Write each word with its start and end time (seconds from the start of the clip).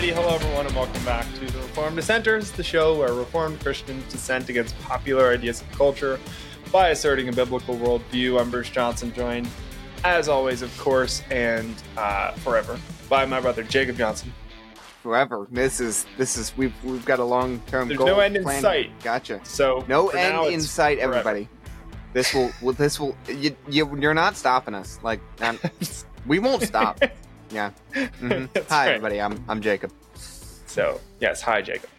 Alrighty, 0.00 0.14
hello 0.14 0.34
everyone, 0.34 0.66
and 0.66 0.74
welcome 0.74 1.04
back 1.04 1.26
to 1.34 1.40
the 1.40 1.58
Reformed 1.58 1.96
Dissenters, 1.96 2.52
the 2.52 2.62
show 2.62 2.96
where 2.98 3.12
Reformed 3.12 3.60
Christians 3.60 4.10
dissent 4.10 4.48
against 4.48 4.74
popular 4.80 5.30
ideas 5.30 5.60
of 5.60 5.70
culture 5.72 6.18
by 6.72 6.88
asserting 6.88 7.28
a 7.28 7.32
biblical 7.32 7.76
worldview. 7.76 8.40
I'm 8.40 8.50
Bruce 8.50 8.70
Johnson, 8.70 9.12
joined, 9.12 9.46
as 10.02 10.26
always, 10.26 10.62
of 10.62 10.74
course, 10.78 11.22
and 11.30 11.74
uh, 11.98 12.32
forever 12.36 12.80
by 13.10 13.26
my 13.26 13.42
brother 13.42 13.62
Jacob 13.62 13.98
Johnson. 13.98 14.32
Forever. 15.02 15.46
This 15.50 15.80
is 15.80 16.06
this 16.16 16.38
is 16.38 16.56
we've 16.56 16.72
we've 16.82 17.04
got 17.04 17.18
a 17.18 17.24
long 17.24 17.60
term 17.66 17.88
There's 17.88 17.98
goal. 17.98 18.06
no 18.06 18.20
end 18.20 18.38
in 18.38 18.44
sight. 18.44 18.98
Gotcha. 19.02 19.42
So 19.44 19.84
No 19.86 20.08
end 20.08 20.50
in 20.50 20.62
sight, 20.62 20.96
forever. 20.96 21.12
everybody. 21.12 21.46
This 22.14 22.32
will, 22.32 22.50
will 22.62 22.72
this 22.72 22.98
will 22.98 23.14
you, 23.28 23.54
you 23.68 23.98
you're 24.00 24.14
not 24.14 24.34
stopping 24.34 24.72
us. 24.72 24.98
Like 25.02 25.20
we 26.26 26.38
won't 26.38 26.62
stop. 26.62 27.02
Yeah. 27.50 27.70
Mhm. 28.20 28.48
Hi 28.68 28.86
right. 28.86 28.88
everybody. 28.94 29.20
I'm 29.20 29.44
I'm 29.48 29.60
Jacob. 29.60 29.92
So, 30.66 31.00
yes, 31.20 31.42
hi, 31.42 31.62
Jacob. 31.62 31.90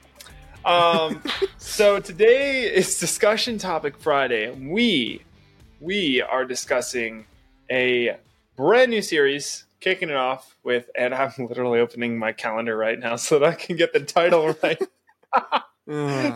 Um, 0.63 1.21
so 1.57 1.99
today 1.99 2.63
is 2.63 2.99
discussion 2.99 3.57
topic 3.57 3.97
Friday. 3.97 4.45
and 4.51 4.71
We 4.71 5.23
we 5.79 6.21
are 6.21 6.45
discussing 6.45 7.25
a 7.69 8.17
brand 8.55 8.91
new 8.91 9.01
series, 9.01 9.65
kicking 9.79 10.09
it 10.09 10.15
off 10.15 10.55
with, 10.63 10.89
and 10.95 11.13
I'm 11.13 11.33
literally 11.49 11.79
opening 11.79 12.17
my 12.17 12.31
calendar 12.31 12.77
right 12.77 12.97
now 12.97 13.15
so 13.17 13.39
that 13.39 13.49
I 13.49 13.55
can 13.55 13.75
get 13.75 13.91
the 13.93 13.99
title 14.01 14.55
right. 14.63 14.81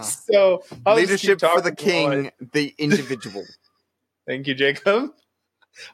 So 0.03 0.63
I'll 0.85 0.95
Leadership 0.95 1.39
for 1.39 1.61
the 1.61 1.73
king, 1.73 2.31
the 2.51 2.73
individual. 2.77 3.47
Thank 4.27 4.47
you, 4.47 4.55
Jacob. 4.55 5.11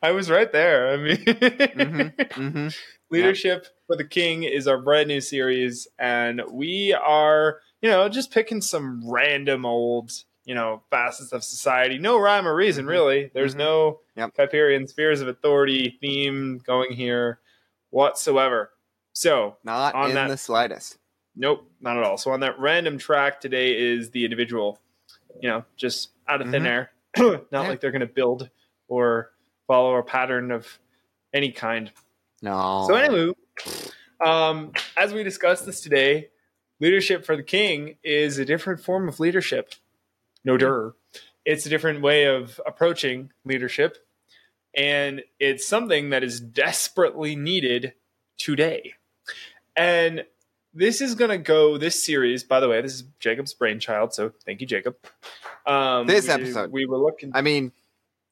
I 0.02 0.12
was 0.12 0.30
right 0.30 0.52
there. 0.52 0.90
I 0.94 0.98
mean, 0.98 2.14
hmm 2.34 2.68
Leadership 3.12 3.68
for 3.88 3.96
the 3.98 4.06
King 4.06 4.44
is 4.44 4.68
our 4.68 4.78
brand 4.80 5.10
new 5.10 5.20
series, 5.20 5.88
and 6.00 6.42
we 6.50 6.94
are, 6.94 7.60
you 7.82 7.90
know, 7.90 8.08
just 8.08 8.32
picking 8.32 8.62
some 8.62 9.02
random 9.10 9.66
old, 9.66 10.12
you 10.46 10.56
know, 10.56 10.82
facets 10.90 11.34
of 11.34 11.44
society. 11.44 11.98
No 11.98 12.18
rhyme 12.18 12.48
or 12.48 12.56
reason, 12.56 12.86
Mhm. 12.86 12.90
really. 12.90 13.32
There's 13.34 13.54
Mhm. 13.54 13.58
no 13.60 14.00
Yep. 14.16 14.36
Kuyperian 14.36 14.88
spheres 14.90 15.20
of 15.20 15.28
authority 15.28 15.98
theme 16.00 16.60
going 16.60 16.94
here 16.94 17.40
whatsoever. 17.90 18.72
So, 19.14 19.58
Not 19.66 19.94
On 19.94 20.10
in 20.10 20.16
that- 20.16 20.30
the 20.30 20.38
slightest. 20.38 20.98
nope, 21.36 21.70
not 21.82 21.98
at 21.98 22.04
all. 22.04 22.18
So, 22.18 22.32
on 22.32 22.40
that 22.40 22.58
random 22.60 22.98
track 22.98 23.42
today 23.42 23.78
is 23.78 24.12
the 24.12 24.24
individual, 24.24 24.80
you 25.42 25.50
know, 25.50 25.66
just 25.76 26.12
out 26.30 26.42
of 26.42 26.50
thin 26.50 26.64
Mhm. 26.64 26.68
air. 26.68 26.92
not 27.18 27.46
Yeah. 27.52 27.60
like 27.68 27.82
they're 27.82 27.92
going 27.92 28.00
to 28.00 28.06
build 28.06 28.50
or 28.88 29.34
follow 29.68 29.96
a 29.98 30.04
pattern 30.04 30.50
of 30.52 30.80
any 31.34 31.52
kind. 31.52 31.92
No. 32.42 32.86
So, 32.88 32.96
anywho, 32.96 33.92
um, 34.26 34.72
as 34.98 35.14
we 35.14 35.24
discussed 35.24 35.66
this 35.66 35.82
today, 35.82 36.30
leadership 36.80 37.26
for 37.26 37.36
the 37.36 37.44
king 37.44 37.98
is 38.04 38.38
a 38.38 38.46
different 38.46 38.82
form 38.82 39.08
of 39.08 39.20
leadership. 39.20 39.74
No 40.44 40.58
der. 40.58 40.94
It's 41.46 41.66
a 41.66 41.70
different 41.70 42.02
way 42.02 42.26
of 42.26 42.60
approaching 42.66 43.32
leadership, 43.46 43.98
and 44.76 45.24
it's 45.40 45.68
something 45.68 46.10
that 46.12 46.24
is 46.24 46.40
desperately 46.40 47.36
needed 47.36 47.94
today. 48.38 48.94
And 49.76 50.24
this 50.74 51.02
is 51.02 51.16
going 51.16 51.32
to 51.32 51.38
go 51.38 51.78
this 51.78 52.04
series. 52.04 52.44
By 52.44 52.60
the 52.60 52.70
way, 52.70 52.82
this 52.82 52.94
is 52.94 53.04
Jacob's 53.20 53.54
brainchild, 53.54 54.14
so 54.14 54.32
thank 54.46 54.62
you, 54.62 54.68
Jacob. 54.68 54.96
Um, 55.66 56.08
This 56.08 56.26
we- 56.28 56.34
episode. 56.34 56.72
we 56.72 56.86
were 56.86 56.98
looking. 56.98 57.32
I 57.34 57.42
mean, 57.42 57.72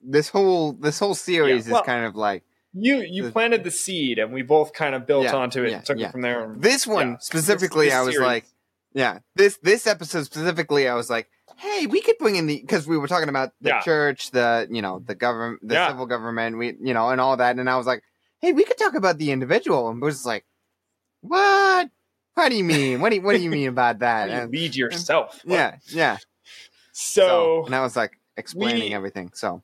this 0.02 0.30
whole 0.30 0.74
this 0.74 0.98
whole 1.00 1.16
series 1.16 1.66
Yeah, 1.68 1.74
well- 1.74 1.82
is 1.82 1.86
kind 1.86 2.06
of 2.06 2.16
like 2.16 2.44
You 2.74 2.98
you 3.02 3.24
the- 3.24 3.32
planted 3.32 3.64
the 3.64 3.72
seed, 3.72 4.20
and 4.20 4.32
we 4.32 4.42
both 4.44 4.74
kind 4.74 4.94
of 4.96 5.06
built 5.08 5.24
Yeah, 5.26 5.36
onto 5.36 5.64
it 5.64 5.72
yeah, 5.72 5.78
and 5.78 5.86
took 5.86 6.00
it 6.00 6.12
from 6.12 6.22
there. 6.22 6.44
and- 6.44 6.62
this 6.62 6.86
one 6.86 7.18
specifically. 7.20 7.86
This- 7.88 7.94
this 7.94 8.00
I 8.00 8.06
was 8.06 8.14
series. 8.16 8.26
like, 8.28 8.46
yeah, 8.94 9.20
this 9.36 9.58
this 9.64 9.88
episode 9.88 10.26
specifically, 10.26 10.88
I 10.88 10.94
was 10.96 11.10
like, 11.10 11.30
hey, 11.58 11.88
we 11.88 12.00
could 12.02 12.18
bring 12.20 12.36
in 12.36 12.46
the 12.48 12.60
because 12.62 12.88
we 12.88 12.98
were 12.98 13.08
talking 13.08 13.30
about 13.30 13.54
the 13.62 13.70
Yeah. 13.70 13.82
church, 13.82 14.32
the 14.32 14.68
you 14.70 14.82
know 14.84 15.00
the 15.06 15.16
government, 15.16 15.68
the 15.68 15.74
Yeah. 15.76 15.88
civil 15.90 16.06
government, 16.06 16.58
we 16.58 16.76
you 16.80 16.94
know, 16.94 17.10
and 17.10 17.20
all 17.20 17.38
that, 17.38 17.58
and 17.58 17.70
I 17.70 17.76
was 17.78 17.88
like, 17.88 18.04
hey, 18.40 18.52
we 18.54 18.64
could 18.64 18.78
talk 18.78 18.94
about 18.94 19.18
the 19.18 19.32
individual, 19.32 19.90
and 19.90 20.00
was 20.02 20.26
like, 20.26 20.46
what? 21.22 21.90
What 22.36 22.50
do 22.50 22.56
you 22.56 22.64
mean? 22.64 23.02
What 23.02 23.10
do 23.10 23.16
you, 23.18 23.22
what 23.22 23.34
do 23.36 23.42
you 23.42 23.50
mean 23.50 23.68
about 23.68 24.00
that? 24.06 24.30
you 24.30 24.36
And- 24.36 24.52
lead 24.52 24.76
yourself. 24.76 25.42
What? 25.44 25.56
yeah, 25.56 25.76
yeah. 25.88 26.18
So, 26.92 27.66
and 27.66 27.76
I 27.76 27.82
was 27.82 27.96
like 27.96 28.12
explaining 28.38 28.90
we- 28.90 28.94
everything. 28.94 29.32
So 29.34 29.64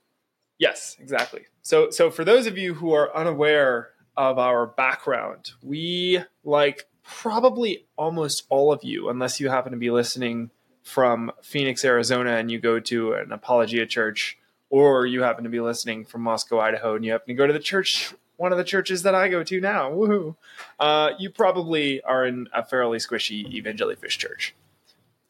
yes, 0.58 0.96
exactly. 1.00 1.46
So 1.66 1.90
so 1.90 2.12
for 2.12 2.24
those 2.24 2.46
of 2.46 2.60
you 2.60 2.76
who 2.76 2.94
are 2.94 3.16
unaware 3.18 3.90
of 4.16 4.38
our 4.38 4.68
background, 4.68 5.50
we 5.64 6.20
like 6.44 6.86
probably 7.02 7.88
almost 7.98 8.44
all 8.50 8.72
of 8.72 8.84
you, 8.84 9.10
unless 9.10 9.40
you 9.40 9.50
happen 9.50 9.72
to 9.72 9.78
be 9.78 9.90
listening 9.90 10.52
from 10.84 11.32
Phoenix, 11.42 11.84
Arizona, 11.84 12.34
and 12.36 12.52
you 12.52 12.60
go 12.60 12.80
to 12.82 13.14
an 13.14 13.32
Apologia 13.32 13.88
church, 13.88 14.38
or 14.70 15.08
you 15.08 15.24
happen 15.24 15.44
to 15.44 15.50
be 15.50 15.60
listening 15.60 16.06
from 16.06 16.22
Moscow, 16.22 16.60
Idaho, 16.60 16.96
and 16.96 17.04
you 17.04 17.12
happen 17.12 17.30
to 17.30 17.34
go 17.34 17.48
to 17.48 17.54
the 17.54 17.58
church, 17.58 18.14
one 18.38 18.52
of 18.52 18.60
the 18.60 18.64
churches 18.64 19.02
that 19.02 19.16
I 19.16 19.28
go 19.28 19.44
to 19.44 19.60
now. 19.60 19.90
Woohoo! 19.90 20.36
Uh, 20.80 21.14
you 21.18 21.32
probably 21.32 22.00
are 22.04 22.28
in 22.28 22.48
a 22.54 22.64
fairly 22.64 23.00
squishy 23.00 23.44
evangelifish 23.52 24.20
church. 24.20 24.54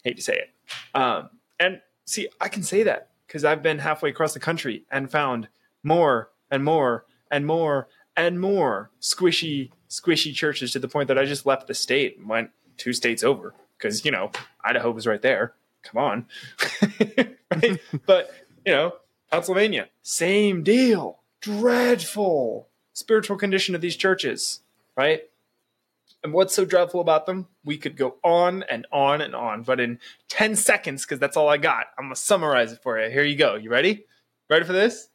Hate 0.03 0.17
to 0.17 0.22
say 0.22 0.34
it. 0.34 0.50
Um, 0.94 1.29
and 1.62 1.79
see, 2.03 2.28
I 2.41 2.50
can 2.50 2.63
say 2.63 2.84
that 2.84 3.12
because 3.25 3.46
I've 3.46 3.63
been 3.63 3.79
halfway 3.79 4.09
across 4.09 4.34
the 4.34 4.41
country 4.41 4.84
and 4.91 5.09
found 5.09 5.47
more 5.85 6.31
and 6.51 6.63
more 6.63 7.06
and 7.31 7.46
more 7.46 7.88
and 8.18 8.40
more 8.40 8.91
squishy, 9.01 9.72
squishy 9.90 10.34
churches 10.34 10.72
to 10.72 10.79
the 10.79 10.88
point 10.88 11.07
that 11.07 11.18
I 11.18 11.25
just 11.25 11.46
left 11.46 11.68
the 11.68 11.73
state 11.73 12.18
and 12.18 12.28
went 12.28 12.50
two 12.78 12.94
states 12.94 13.23
over 13.23 13.53
because, 13.78 14.03
you 14.03 14.12
know, 14.12 14.31
Idaho 14.63 14.91
was 14.91 15.07
right 15.07 15.22
there. 15.22 15.53
Come 15.84 16.01
on. 16.01 16.25
right? 17.51 17.79
But, 18.06 18.31
you 18.66 18.73
know, 18.73 18.94
Pennsylvania, 19.31 19.88
same 20.01 20.63
deal. 20.63 21.19
Dreadful 21.41 22.67
spiritual 22.96 23.38
condition 23.38 23.75
of 23.75 23.81
these 23.81 23.96
churches, 23.96 24.62
right? 24.97 25.23
And 26.23 26.34
what's 26.34 26.56
so 26.56 26.66
dreadful 26.66 27.02
about 27.02 27.28
them? 27.28 27.47
We 27.63 27.78
could 27.78 27.97
go 27.97 28.16
on 28.23 28.63
and 28.63 28.88
on 28.91 29.22
and 29.22 29.35
on, 29.35 29.62
but 29.62 29.79
in 29.79 30.00
10 30.29 30.56
seconds, 30.56 31.06
because 31.06 31.19
that's 31.19 31.38
all 31.38 31.47
I 31.47 31.57
got, 31.57 31.88
I'm 31.97 32.06
going 32.06 32.16
to 32.16 32.19
summarize 32.19 32.72
it 32.72 32.81
for 32.81 33.00
you. 33.00 33.12
Here 33.12 33.23
you 33.23 33.35
go. 33.35 33.56
You 33.56 33.69
ready? 33.69 34.06
Ready 34.50 34.66
for 34.66 34.73
this? 34.73 35.09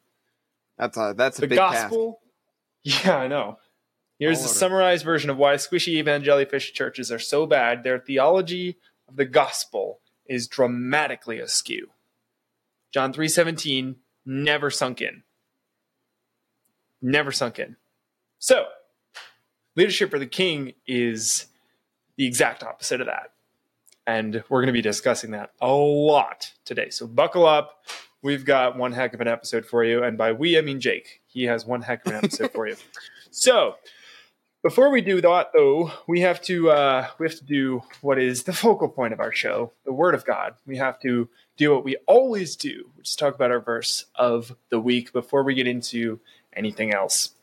That's 0.81 0.97
a 0.97 1.13
that's 1.15 1.37
a 1.37 1.41
the 1.41 1.47
big 1.47 1.57
gospel. 1.57 2.19
Yeah, 2.83 3.15
I 3.15 3.27
know. 3.27 3.59
Here's 4.17 4.39
All 4.39 4.43
the 4.45 4.49
order. 4.49 4.57
summarized 4.57 5.05
version 5.05 5.29
of 5.29 5.37
why 5.37 5.53
squishy 5.53 6.03
evangelifish 6.03 6.73
churches 6.73 7.11
are 7.11 7.19
so 7.19 7.45
bad. 7.45 7.83
Their 7.83 7.99
theology 7.99 8.79
of 9.07 9.15
the 9.15 9.25
gospel 9.25 9.99
is 10.25 10.47
dramatically 10.47 11.39
askew. 11.39 11.91
John 12.91 13.13
3:17 13.13 13.97
never 14.25 14.71
sunk 14.71 14.99
in. 14.99 15.21
Never 17.03 17.31
sunk 17.31 17.59
in. 17.59 17.75
So, 18.39 18.65
leadership 19.75 20.09
for 20.09 20.17
the 20.17 20.25
king 20.25 20.73
is 20.87 21.45
the 22.17 22.25
exact 22.25 22.63
opposite 22.63 23.01
of 23.01 23.05
that. 23.07 23.33
And 24.07 24.43
we're 24.49 24.61
going 24.61 24.67
to 24.67 24.73
be 24.73 24.81
discussing 24.81 25.31
that 25.31 25.51
a 25.61 25.71
lot 25.71 26.51
today. 26.65 26.89
So 26.89 27.05
buckle 27.05 27.45
up. 27.45 27.85
We've 28.23 28.45
got 28.45 28.77
one 28.77 28.91
heck 28.91 29.13
of 29.13 29.21
an 29.21 29.27
episode 29.27 29.65
for 29.65 29.83
you. 29.83 30.03
And 30.03 30.17
by 30.17 30.31
we, 30.31 30.57
I 30.57 30.61
mean 30.61 30.79
Jake. 30.79 31.21
He 31.27 31.43
has 31.45 31.65
one 31.65 31.81
heck 31.81 32.05
of 32.05 32.13
an 32.13 32.17
episode 32.19 32.51
for 32.51 32.67
you. 32.67 32.75
So 33.33 33.75
before 34.61 34.91
we 34.91 34.99
do 34.99 35.21
that, 35.21 35.51
though, 35.53 35.91
we 36.05 36.19
have 36.19 36.41
to 36.41 36.69
uh, 36.69 37.07
we 37.17 37.27
have 37.27 37.37
to 37.37 37.45
do 37.45 37.81
what 38.01 38.19
is 38.19 38.43
the 38.43 38.53
focal 38.53 38.89
point 38.89 39.13
of 39.13 39.19
our 39.19 39.31
show, 39.31 39.71
the 39.85 39.93
Word 39.93 40.13
of 40.13 40.25
God. 40.25 40.55
We 40.67 40.77
have 40.77 40.99
to 40.99 41.29
do 41.57 41.73
what 41.73 41.83
we 41.83 41.95
always 42.07 42.55
do, 42.57 42.91
which 42.95 43.09
is 43.09 43.15
talk 43.15 43.33
about 43.33 43.51
our 43.51 43.61
verse 43.61 44.05
of 44.15 44.55
the 44.69 44.79
week 44.79 45.13
before 45.13 45.43
we 45.43 45.55
get 45.55 45.65
into 45.65 46.19
anything 46.53 46.93
else. 46.93 47.35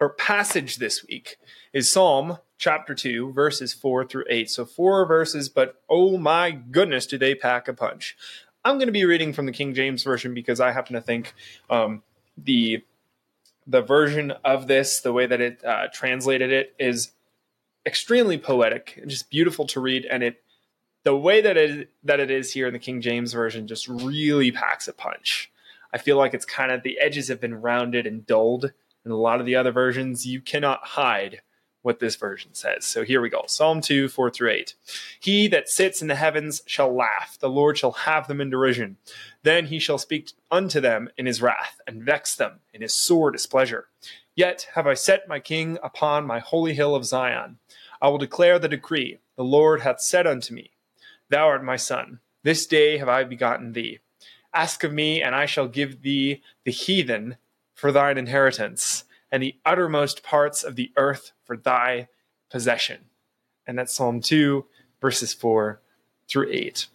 Our 0.00 0.08
passage 0.08 0.76
this 0.76 1.04
week 1.04 1.36
is 1.74 1.92
Psalm 1.92 2.38
chapter 2.56 2.94
2, 2.94 3.32
verses 3.32 3.74
4 3.74 4.06
through 4.06 4.24
8. 4.30 4.50
So, 4.50 4.64
four 4.64 5.04
verses, 5.06 5.50
but 5.50 5.82
oh 5.90 6.16
my 6.16 6.50
goodness, 6.52 7.06
do 7.06 7.18
they 7.18 7.34
pack 7.34 7.68
a 7.68 7.74
punch. 7.74 8.16
I'm 8.64 8.76
going 8.76 8.88
to 8.88 8.92
be 8.92 9.04
reading 9.04 9.32
from 9.32 9.46
the 9.46 9.52
King 9.52 9.72
James 9.74 10.02
Version 10.02 10.34
because 10.34 10.60
I 10.60 10.72
happen 10.72 10.94
to 10.94 11.00
think 11.00 11.34
um, 11.70 12.02
the 12.36 12.84
the 13.66 13.82
version 13.82 14.32
of 14.44 14.66
this, 14.66 15.00
the 15.00 15.12
way 15.12 15.26
that 15.26 15.40
it 15.40 15.64
uh, 15.64 15.86
translated 15.92 16.50
it, 16.50 16.74
is 16.78 17.12
extremely 17.86 18.36
poetic 18.36 18.98
and 19.00 19.10
just 19.10 19.30
beautiful 19.30 19.66
to 19.68 19.80
read. 19.80 20.04
And 20.04 20.22
it, 20.22 20.42
the 21.04 21.16
way 21.16 21.40
that 21.40 21.56
it 21.56 21.90
that 22.04 22.20
it 22.20 22.30
is 22.30 22.52
here 22.52 22.66
in 22.66 22.72
the 22.72 22.78
King 22.78 23.00
James 23.00 23.32
Version, 23.32 23.66
just 23.66 23.88
really 23.88 24.52
packs 24.52 24.88
a 24.88 24.92
punch. 24.92 25.50
I 25.92 25.98
feel 25.98 26.18
like 26.18 26.34
it's 26.34 26.44
kind 26.44 26.70
of 26.70 26.82
the 26.82 26.98
edges 26.98 27.28
have 27.28 27.40
been 27.40 27.60
rounded 27.60 28.06
and 28.06 28.26
dulled. 28.26 28.72
In 29.06 29.10
a 29.10 29.16
lot 29.16 29.40
of 29.40 29.46
the 29.46 29.56
other 29.56 29.72
versions, 29.72 30.26
you 30.26 30.42
cannot 30.42 30.86
hide 30.88 31.40
what 31.82 31.98
this 31.98 32.16
version 32.16 32.54
says. 32.54 32.84
So 32.84 33.04
here 33.04 33.20
we 33.20 33.28
go 33.28 33.44
Psalm 33.46 33.80
2, 33.80 34.08
4 34.08 34.30
through 34.30 34.50
8. 34.50 34.74
He 35.18 35.48
that 35.48 35.68
sits 35.68 36.02
in 36.02 36.08
the 36.08 36.14
heavens 36.14 36.62
shall 36.66 36.94
laugh, 36.94 37.38
the 37.40 37.48
Lord 37.48 37.78
shall 37.78 37.92
have 37.92 38.28
them 38.28 38.40
in 38.40 38.50
derision. 38.50 38.96
Then 39.42 39.66
he 39.66 39.78
shall 39.78 39.98
speak 39.98 40.32
unto 40.50 40.80
them 40.80 41.08
in 41.16 41.26
his 41.26 41.40
wrath, 41.40 41.80
and 41.86 42.02
vex 42.02 42.34
them 42.34 42.60
in 42.72 42.82
his 42.82 42.94
sore 42.94 43.30
displeasure. 43.30 43.88
Yet 44.34 44.68
have 44.74 44.86
I 44.86 44.94
set 44.94 45.28
my 45.28 45.40
king 45.40 45.78
upon 45.82 46.26
my 46.26 46.38
holy 46.38 46.74
hill 46.74 46.94
of 46.94 47.04
Zion. 47.04 47.58
I 48.00 48.08
will 48.08 48.18
declare 48.18 48.58
the 48.58 48.68
decree. 48.68 49.18
The 49.36 49.44
Lord 49.44 49.82
hath 49.82 50.00
said 50.00 50.26
unto 50.26 50.54
me, 50.54 50.70
Thou 51.28 51.46
art 51.46 51.64
my 51.64 51.76
son. 51.76 52.20
This 52.42 52.66
day 52.66 52.98
have 52.98 53.08
I 53.08 53.24
begotten 53.24 53.72
thee. 53.72 53.98
Ask 54.52 54.82
of 54.82 54.92
me, 54.92 55.22
and 55.22 55.34
I 55.34 55.46
shall 55.46 55.68
give 55.68 56.02
thee 56.02 56.42
the 56.64 56.72
heathen 56.72 57.36
for 57.74 57.92
thine 57.92 58.18
inheritance, 58.18 59.04
and 59.32 59.42
the 59.42 59.56
uttermost 59.64 60.22
parts 60.22 60.62
of 60.62 60.76
the 60.76 60.92
earth 60.96 61.32
for 61.44 61.56
thy 61.56 62.08
possession. 62.50 63.06
And 63.66 63.78
that's 63.78 63.94
Psalm 63.94 64.20
2, 64.20 64.64
verses 65.00 65.32
4 65.32 65.80
through 66.28 66.48
8. 66.50 66.86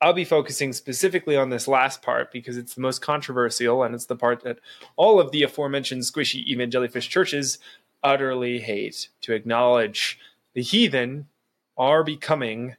I'll 0.00 0.12
be 0.12 0.24
focusing 0.24 0.72
specifically 0.72 1.36
on 1.36 1.50
this 1.50 1.68
last 1.68 2.02
part 2.02 2.32
because 2.32 2.56
it's 2.56 2.74
the 2.74 2.80
most 2.80 3.00
controversial 3.00 3.84
and 3.84 3.94
it's 3.94 4.06
the 4.06 4.16
part 4.16 4.42
that 4.42 4.58
all 4.96 5.20
of 5.20 5.30
the 5.30 5.44
aforementioned 5.44 6.02
squishy 6.02 6.44
evangelifish 6.48 7.08
churches 7.08 7.58
utterly 8.02 8.58
hate 8.58 9.08
to 9.20 9.32
acknowledge 9.32 10.18
the 10.54 10.62
heathen 10.62 11.28
are 11.78 12.02
becoming 12.02 12.74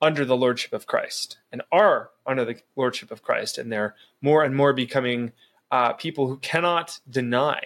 under 0.00 0.24
the 0.24 0.36
lordship 0.36 0.72
of 0.72 0.86
Christ 0.86 1.38
and 1.50 1.62
are 1.72 2.10
under 2.26 2.44
the 2.44 2.60
lordship 2.76 3.10
of 3.10 3.22
Christ, 3.22 3.58
and 3.58 3.72
they're 3.72 3.94
more 4.20 4.44
and 4.44 4.54
more 4.54 4.72
becoming 4.72 5.32
uh, 5.70 5.92
people 5.94 6.28
who 6.28 6.38
cannot 6.38 7.00
deny 7.08 7.60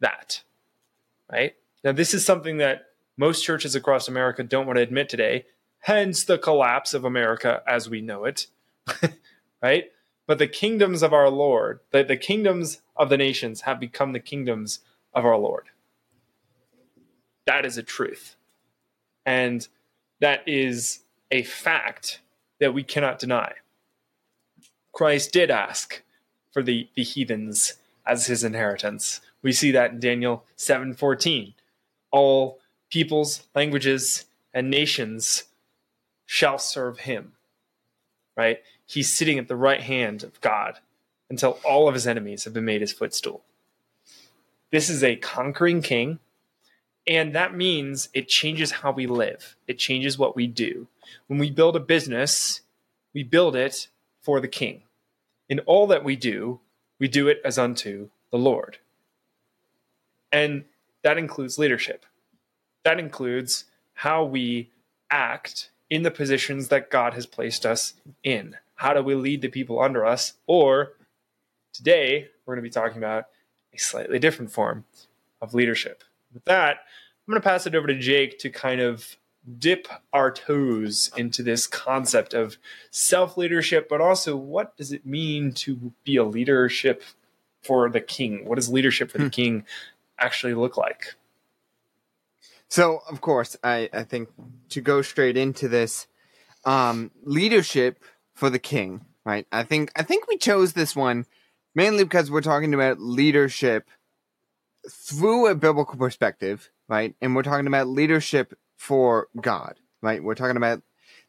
that. 0.00 0.42
Right 1.30 1.54
now, 1.82 1.92
this 1.92 2.14
is 2.14 2.24
something 2.24 2.58
that 2.58 2.86
most 3.16 3.44
churches 3.44 3.74
across 3.74 4.08
America 4.08 4.42
don't 4.42 4.66
want 4.66 4.76
to 4.76 4.82
admit 4.82 5.08
today 5.08 5.46
hence 5.84 6.24
the 6.24 6.38
collapse 6.38 6.94
of 6.94 7.04
America 7.04 7.62
as 7.66 7.90
we 7.90 8.00
know 8.00 8.24
it, 8.24 8.46
right? 9.62 9.92
But 10.26 10.38
the 10.38 10.46
kingdoms 10.46 11.02
of 11.02 11.12
our 11.12 11.28
Lord, 11.28 11.80
the, 11.90 12.02
the 12.02 12.16
kingdoms 12.16 12.80
of 12.96 13.10
the 13.10 13.18
nations 13.18 13.62
have 13.62 13.78
become 13.78 14.12
the 14.12 14.20
kingdoms 14.20 14.80
of 15.12 15.26
our 15.26 15.36
Lord. 15.36 15.66
That 17.44 17.66
is 17.66 17.76
a 17.76 17.82
truth. 17.82 18.36
And 19.26 19.68
that 20.20 20.42
is 20.46 21.00
a 21.30 21.42
fact 21.42 22.20
that 22.60 22.72
we 22.72 22.82
cannot 22.82 23.18
deny. 23.18 23.52
Christ 24.92 25.32
did 25.32 25.50
ask 25.50 26.02
for 26.54 26.62
the, 26.62 26.88
the 26.94 27.02
heathens 27.02 27.74
as 28.06 28.26
his 28.26 28.44
inheritance. 28.44 29.20
We 29.42 29.52
see 29.52 29.72
that 29.72 29.90
in 29.90 30.00
Daniel 30.00 30.44
7:14. 30.56 31.52
All 32.10 32.60
peoples, 32.90 33.42
languages, 33.54 34.24
and 34.54 34.70
nations 34.70 35.44
shall 36.24 36.58
serve 36.58 37.00
him. 37.00 37.32
Right? 38.36 38.62
He's 38.86 39.12
sitting 39.12 39.38
at 39.38 39.48
the 39.48 39.56
right 39.56 39.82
hand 39.82 40.22
of 40.22 40.40
God 40.40 40.78
until 41.28 41.58
all 41.64 41.88
of 41.88 41.94
his 41.94 42.06
enemies 42.06 42.44
have 42.44 42.54
been 42.54 42.64
made 42.64 42.80
his 42.80 42.92
footstool. 42.92 43.42
This 44.70 44.88
is 44.88 45.02
a 45.02 45.16
conquering 45.16 45.82
king, 45.82 46.20
and 47.06 47.34
that 47.34 47.54
means 47.54 48.08
it 48.12 48.28
changes 48.28 48.70
how 48.70 48.92
we 48.92 49.06
live. 49.06 49.56
It 49.66 49.78
changes 49.78 50.18
what 50.18 50.36
we 50.36 50.46
do. 50.46 50.86
When 51.26 51.38
we 51.38 51.50
build 51.50 51.76
a 51.76 51.80
business, 51.80 52.60
we 53.12 53.22
build 53.22 53.56
it 53.56 53.88
for 54.20 54.40
the 54.40 54.48
king. 54.48 54.82
In 55.54 55.60
all 55.66 55.86
that 55.86 56.02
we 56.02 56.16
do, 56.16 56.58
we 56.98 57.06
do 57.06 57.28
it 57.28 57.40
as 57.44 57.60
unto 57.60 58.08
the 58.32 58.36
Lord. 58.36 58.78
And 60.32 60.64
that 61.04 61.16
includes 61.16 61.60
leadership. 61.60 62.04
That 62.82 62.98
includes 62.98 63.66
how 63.92 64.24
we 64.24 64.72
act 65.12 65.70
in 65.88 66.02
the 66.02 66.10
positions 66.10 66.70
that 66.70 66.90
God 66.90 67.14
has 67.14 67.24
placed 67.24 67.64
us 67.64 67.94
in. 68.24 68.56
How 68.74 68.94
do 68.94 69.00
we 69.00 69.14
lead 69.14 69.42
the 69.42 69.48
people 69.48 69.80
under 69.80 70.04
us? 70.04 70.32
Or 70.48 70.94
today, 71.72 72.30
we're 72.44 72.56
going 72.56 72.64
to 72.64 72.68
be 72.68 72.72
talking 72.72 72.98
about 72.98 73.26
a 73.72 73.78
slightly 73.78 74.18
different 74.18 74.50
form 74.50 74.86
of 75.40 75.54
leadership. 75.54 76.02
With 76.32 76.46
that, 76.46 76.78
I'm 76.78 77.30
going 77.30 77.40
to 77.40 77.48
pass 77.48 77.64
it 77.64 77.76
over 77.76 77.86
to 77.86 77.96
Jake 77.96 78.40
to 78.40 78.50
kind 78.50 78.80
of 78.80 79.16
dip 79.58 79.88
our 80.12 80.30
toes 80.30 81.10
into 81.16 81.42
this 81.42 81.66
concept 81.66 82.34
of 82.34 82.56
self 82.90 83.36
leadership, 83.36 83.88
but 83.88 84.00
also 84.00 84.36
what 84.36 84.76
does 84.76 84.92
it 84.92 85.06
mean 85.06 85.52
to 85.52 85.92
be 86.04 86.16
a 86.16 86.24
leadership 86.24 87.02
for 87.62 87.88
the 87.90 88.00
king? 88.00 88.46
What 88.46 88.56
does 88.56 88.68
leadership 88.68 89.10
for 89.10 89.18
the 89.18 89.24
hmm. 89.24 89.30
king 89.30 89.66
actually 90.18 90.54
look 90.54 90.76
like? 90.76 91.14
So, 92.68 93.02
of 93.08 93.20
course, 93.20 93.56
I, 93.62 93.88
I 93.92 94.02
think 94.02 94.30
to 94.70 94.80
go 94.80 95.02
straight 95.02 95.36
into 95.36 95.68
this, 95.68 96.06
um, 96.64 97.10
leadership 97.22 98.02
for 98.34 98.50
the 98.50 98.58
king, 98.58 99.04
right? 99.24 99.46
I 99.52 99.62
think 99.62 99.92
I 99.96 100.02
think 100.02 100.26
we 100.26 100.36
chose 100.36 100.72
this 100.72 100.96
one 100.96 101.26
mainly 101.74 102.04
because 102.04 102.30
we're 102.30 102.40
talking 102.40 102.74
about 102.74 103.00
leadership 103.00 103.88
through 104.90 105.46
a 105.46 105.54
biblical 105.54 105.96
perspective, 105.96 106.70
right? 106.88 107.14
And 107.20 107.34
we're 107.34 107.42
talking 107.42 107.66
about 107.66 107.88
leadership 107.88 108.56
for 108.76 109.28
God, 109.40 109.78
right? 110.02 110.22
We're 110.22 110.34
talking 110.34 110.56
about 110.56 110.82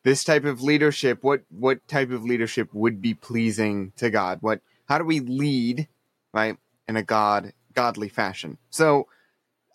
this 0.04 0.24
type 0.24 0.46
of 0.46 0.62
leadership. 0.62 1.20
What 1.22 1.42
what 1.50 1.88
type 1.88 2.12
of 2.12 2.24
leadership 2.24 2.70
would 2.74 3.02
be 3.02 3.14
pleasing 3.14 3.92
to 3.98 4.10
God? 4.10 4.40
What 4.42 4.62
how 4.86 4.98
do 4.98 5.04
we 5.04 5.20
lead, 5.20 5.88
right, 6.34 6.58
in 6.88 6.96
a 6.96 7.04
God 7.04 7.54
godly 7.74 8.10
fashion? 8.10 8.58
So, 8.70 9.08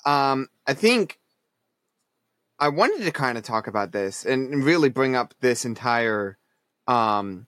um, 0.05 0.49
I 0.67 0.75
think 0.75 1.19
I 2.59 2.69
wanted 2.69 3.05
to 3.05 3.11
kind 3.11 3.39
of 3.39 3.45
talk 3.45 3.67
about 3.67 3.93
this 3.93 4.25
and 4.25 4.65
really 4.65 4.89
bring 4.89 5.17
up 5.17 5.35
this 5.41 5.65
entire 5.65 6.39
um, 6.87 7.47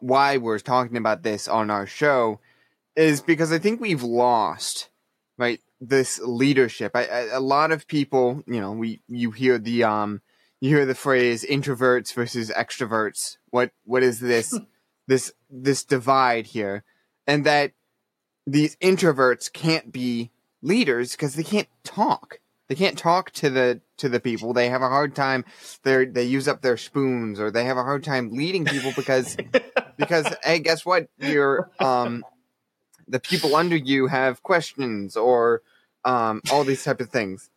why 0.00 0.36
we're 0.36 0.58
talking 0.58 0.96
about 0.96 1.22
this 1.22 1.48
on 1.48 1.70
our 1.70 1.86
show 1.86 2.40
is 2.96 3.20
because 3.20 3.52
I 3.52 3.58
think 3.58 3.80
we've 3.80 4.02
lost 4.02 4.90
right 5.38 5.60
this 5.82 6.20
leadership. 6.20 6.92
I, 6.94 7.06
I, 7.06 7.20
a 7.32 7.40
lot 7.40 7.72
of 7.72 7.88
people, 7.88 8.44
you 8.46 8.60
know, 8.60 8.70
we 8.70 9.02
you 9.08 9.32
hear 9.32 9.58
the 9.58 9.82
um 9.82 10.22
you 10.60 10.68
hear 10.68 10.86
the 10.86 10.94
phrase 10.94 11.44
introverts 11.44 12.14
versus 12.14 12.52
extroverts. 12.56 13.36
What 13.50 13.72
what 13.84 14.04
is 14.04 14.20
this 14.20 14.56
this 15.08 15.32
this 15.50 15.84
divide 15.84 16.46
here? 16.46 16.84
And 17.26 17.44
that 17.44 17.72
these 18.46 18.76
introverts 18.76 19.52
can't 19.52 19.92
be 19.92 20.30
leaders 20.62 21.12
because 21.12 21.34
they 21.34 21.42
can't 21.42 21.68
talk. 21.82 22.38
They 22.68 22.76
can't 22.76 22.96
talk 22.96 23.32
to 23.32 23.50
the 23.50 23.80
to 23.98 24.08
the 24.08 24.20
people. 24.20 24.52
They 24.52 24.68
have 24.68 24.82
a 24.82 24.88
hard 24.88 25.16
time. 25.16 25.44
They 25.82 26.06
they 26.06 26.22
use 26.22 26.46
up 26.46 26.62
their 26.62 26.76
spoons, 26.76 27.40
or 27.40 27.50
they 27.50 27.64
have 27.64 27.76
a 27.76 27.82
hard 27.82 28.04
time 28.04 28.30
leading 28.30 28.64
people 28.64 28.92
because 28.94 29.36
because 29.96 30.32
hey, 30.44 30.60
guess 30.60 30.86
what? 30.86 31.08
You're 31.18 31.68
um 31.80 32.24
the 33.08 33.18
people 33.18 33.56
under 33.56 33.76
you 33.76 34.06
have 34.06 34.44
questions 34.44 35.16
or 35.16 35.62
um 36.04 36.42
all 36.50 36.64
these 36.64 36.84
type 36.84 37.00
of 37.00 37.10
things. 37.10 37.50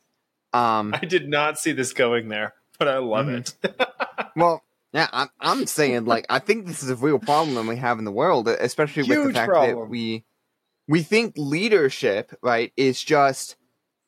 Um, 0.53 0.93
I 0.93 1.05
did 1.05 1.27
not 1.27 1.59
see 1.59 1.73
this 1.73 1.91
going 1.93 2.29
there, 2.29 2.53
but 2.79 2.87
I 2.87 2.99
love 2.99 3.25
mm-hmm. 3.25 3.65
it. 3.65 3.87
well, 4.35 4.63
yeah, 4.93 5.09
I'm, 5.11 5.29
I'm 5.39 5.65
saying 5.65 6.05
like 6.05 6.25
I 6.29 6.39
think 6.39 6.65
this 6.65 6.81
is 6.83 6.89
a 6.89 6.95
real 6.95 7.19
problem 7.19 7.67
we 7.67 7.77
have 7.77 7.99
in 7.99 8.05
the 8.05 8.11
world, 8.11 8.47
especially 8.47 9.03
Huge 9.03 9.17
with 9.17 9.27
the 9.27 9.33
fact 9.33 9.49
problem. 9.49 9.79
that 9.79 9.89
we 9.89 10.23
we 10.87 11.01
think 11.01 11.33
leadership 11.37 12.37
right 12.41 12.71
is 12.77 13.03
just 13.03 13.57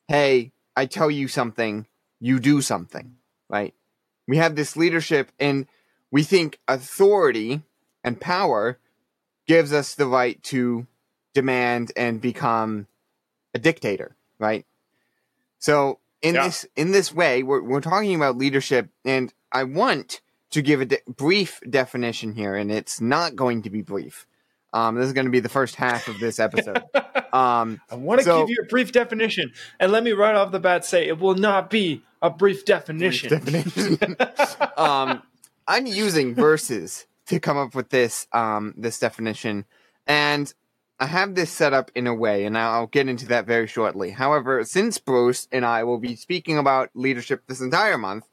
hey 0.06 0.52
I 0.78 0.86
tell 0.86 1.10
you 1.10 1.26
something, 1.26 1.88
you 2.20 2.38
do 2.38 2.62
something, 2.62 3.16
right? 3.48 3.74
We 4.28 4.36
have 4.36 4.54
this 4.54 4.76
leadership, 4.76 5.32
and 5.40 5.66
we 6.12 6.22
think 6.22 6.60
authority 6.68 7.62
and 8.04 8.20
power 8.20 8.78
gives 9.48 9.72
us 9.72 9.96
the 9.96 10.06
right 10.06 10.40
to 10.44 10.86
demand 11.34 11.90
and 11.96 12.20
become 12.20 12.86
a 13.54 13.58
dictator, 13.58 14.14
right? 14.38 14.66
So 15.58 15.98
in 16.22 16.34
yeah. 16.34 16.44
this 16.44 16.66
in 16.76 16.92
this 16.92 17.14
way, 17.14 17.42
we're 17.42 17.62
we're 17.62 17.80
talking 17.80 18.14
about 18.14 18.36
leadership, 18.36 18.88
and 19.04 19.32
I 19.52 19.64
want 19.64 20.20
to 20.50 20.62
give 20.62 20.80
a 20.80 20.86
de- 20.86 20.98
brief 21.06 21.60
definition 21.68 22.32
here, 22.32 22.54
and 22.54 22.72
it's 22.72 23.00
not 23.00 23.36
going 23.36 23.62
to 23.62 23.70
be 23.70 23.82
brief. 23.82 24.26
Um, 24.72 24.96
this 24.96 25.06
is 25.06 25.12
going 25.12 25.26
to 25.26 25.30
be 25.30 25.40
the 25.40 25.48
first 25.48 25.76
half 25.76 26.08
of 26.08 26.18
this 26.20 26.38
episode. 26.38 26.82
Um, 27.30 27.78
I 27.90 27.96
want 27.96 28.20
to 28.20 28.24
so, 28.24 28.40
give 28.40 28.56
you 28.56 28.62
a 28.62 28.66
brief 28.66 28.90
definition, 28.90 29.52
and 29.78 29.92
let 29.92 30.02
me 30.02 30.12
right 30.12 30.34
off 30.34 30.50
the 30.50 30.58
bat 30.58 30.86
say 30.86 31.06
it 31.06 31.18
will 31.18 31.34
not 31.34 31.68
be 31.68 32.02
a 32.22 32.30
brief 32.30 32.64
definition. 32.64 33.28
Brief 33.28 33.74
definition. 33.74 34.16
um, 34.78 35.22
I'm 35.66 35.86
using 35.86 36.34
verses 36.34 37.06
to 37.26 37.38
come 37.38 37.58
up 37.58 37.74
with 37.74 37.90
this 37.90 38.26
um, 38.32 38.72
this 38.78 38.98
definition, 38.98 39.66
and 40.06 40.52
I 41.00 41.06
have 41.06 41.34
this 41.34 41.50
set 41.50 41.72
up 41.72 41.90
in 41.94 42.06
a 42.06 42.14
way, 42.14 42.44
and 42.44 42.58
I'll 42.58 42.88
get 42.88 43.08
into 43.08 43.26
that 43.26 43.46
very 43.46 43.68
shortly. 43.68 44.10
However, 44.10 44.64
since 44.64 44.98
Bruce 44.98 45.46
and 45.52 45.64
I 45.64 45.84
will 45.84 45.98
be 45.98 46.16
speaking 46.16 46.58
about 46.58 46.90
leadership 46.94 47.44
this 47.46 47.60
entire 47.60 47.96
month, 47.96 48.28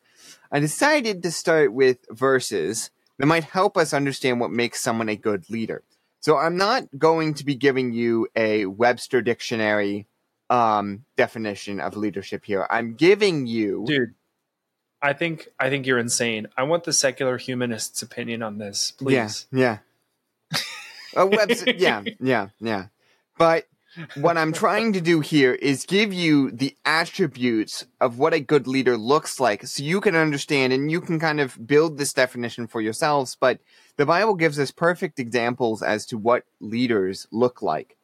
I 0.52 0.60
decided 0.60 1.22
to 1.24 1.32
start 1.32 1.74
with 1.74 2.00
verses 2.10 2.90
that 3.20 3.28
might 3.28 3.44
help 3.44 3.78
us 3.78 3.94
understand 3.94 4.40
what 4.40 4.52
makes 4.52 4.82
someone 4.82 5.10
a 5.10 5.16
good 5.16 5.50
leader. 5.50 5.84
So 6.22 6.38
I'm 6.38 6.58
not 6.58 6.86
going 6.98 7.36
to 7.36 7.46
be 7.46 7.54
giving 7.54 7.94
you 7.94 8.28
a 8.36 8.66
Webster 8.66 9.22
dictionary 9.22 10.08
um, 10.50 11.06
definition 11.18 11.80
of 11.80 11.96
leadership 11.96 12.46
here. 12.46 12.66
I'm 12.70 12.96
giving 12.96 13.46
you, 13.46 13.84
dude. 13.86 14.16
I 15.02 15.14
think 15.14 15.50
I 15.60 15.70
think 15.70 15.86
you're 15.86 16.00
insane. 16.00 16.48
I 16.58 16.64
want 16.64 16.84
the 16.84 16.94
secular 16.94 17.38
humanist's 17.38 18.02
opinion 18.02 18.42
on 18.42 18.58
this, 18.58 18.92
please. 18.92 19.46
Yeah, 19.52 19.78
yeah. 20.52 20.60
uh, 21.16 21.28
Webster, 21.28 21.72
yeah, 21.78 22.04
yeah, 22.20 22.50
yeah. 22.60 22.88
But 23.38 23.66
what 24.16 24.38
I'm 24.38 24.52
trying 24.52 24.94
to 24.94 25.02
do 25.02 25.20
here 25.22 25.54
is 25.54 25.86
give 25.86 26.12
you 26.14 26.52
the 26.52 26.76
attributes 26.86 27.86
of 28.02 28.18
what 28.18 28.34
a 28.34 28.40
good 28.40 28.68
leader 28.68 28.98
looks 28.98 29.40
like 29.40 29.66
so 29.66 29.84
you 29.84 30.02
can 30.02 30.16
understand 30.16 30.74
and 30.74 30.92
you 30.92 31.00
can 31.00 31.20
kind 31.20 31.40
of 31.40 31.66
build 31.66 31.98
this 31.98 32.14
definition 32.14 32.68
for 32.68 32.82
yourselves. 32.82 33.38
But 33.40 33.60
the 33.98 34.06
Bible 34.06 34.36
gives 34.36 34.60
us 34.60 34.72
perfect 34.72 35.20
examples 35.20 35.82
as 35.82 36.06
to 36.08 36.18
what 36.18 36.44
leaders 36.60 37.28
look 37.32 37.62
like 37.62 37.98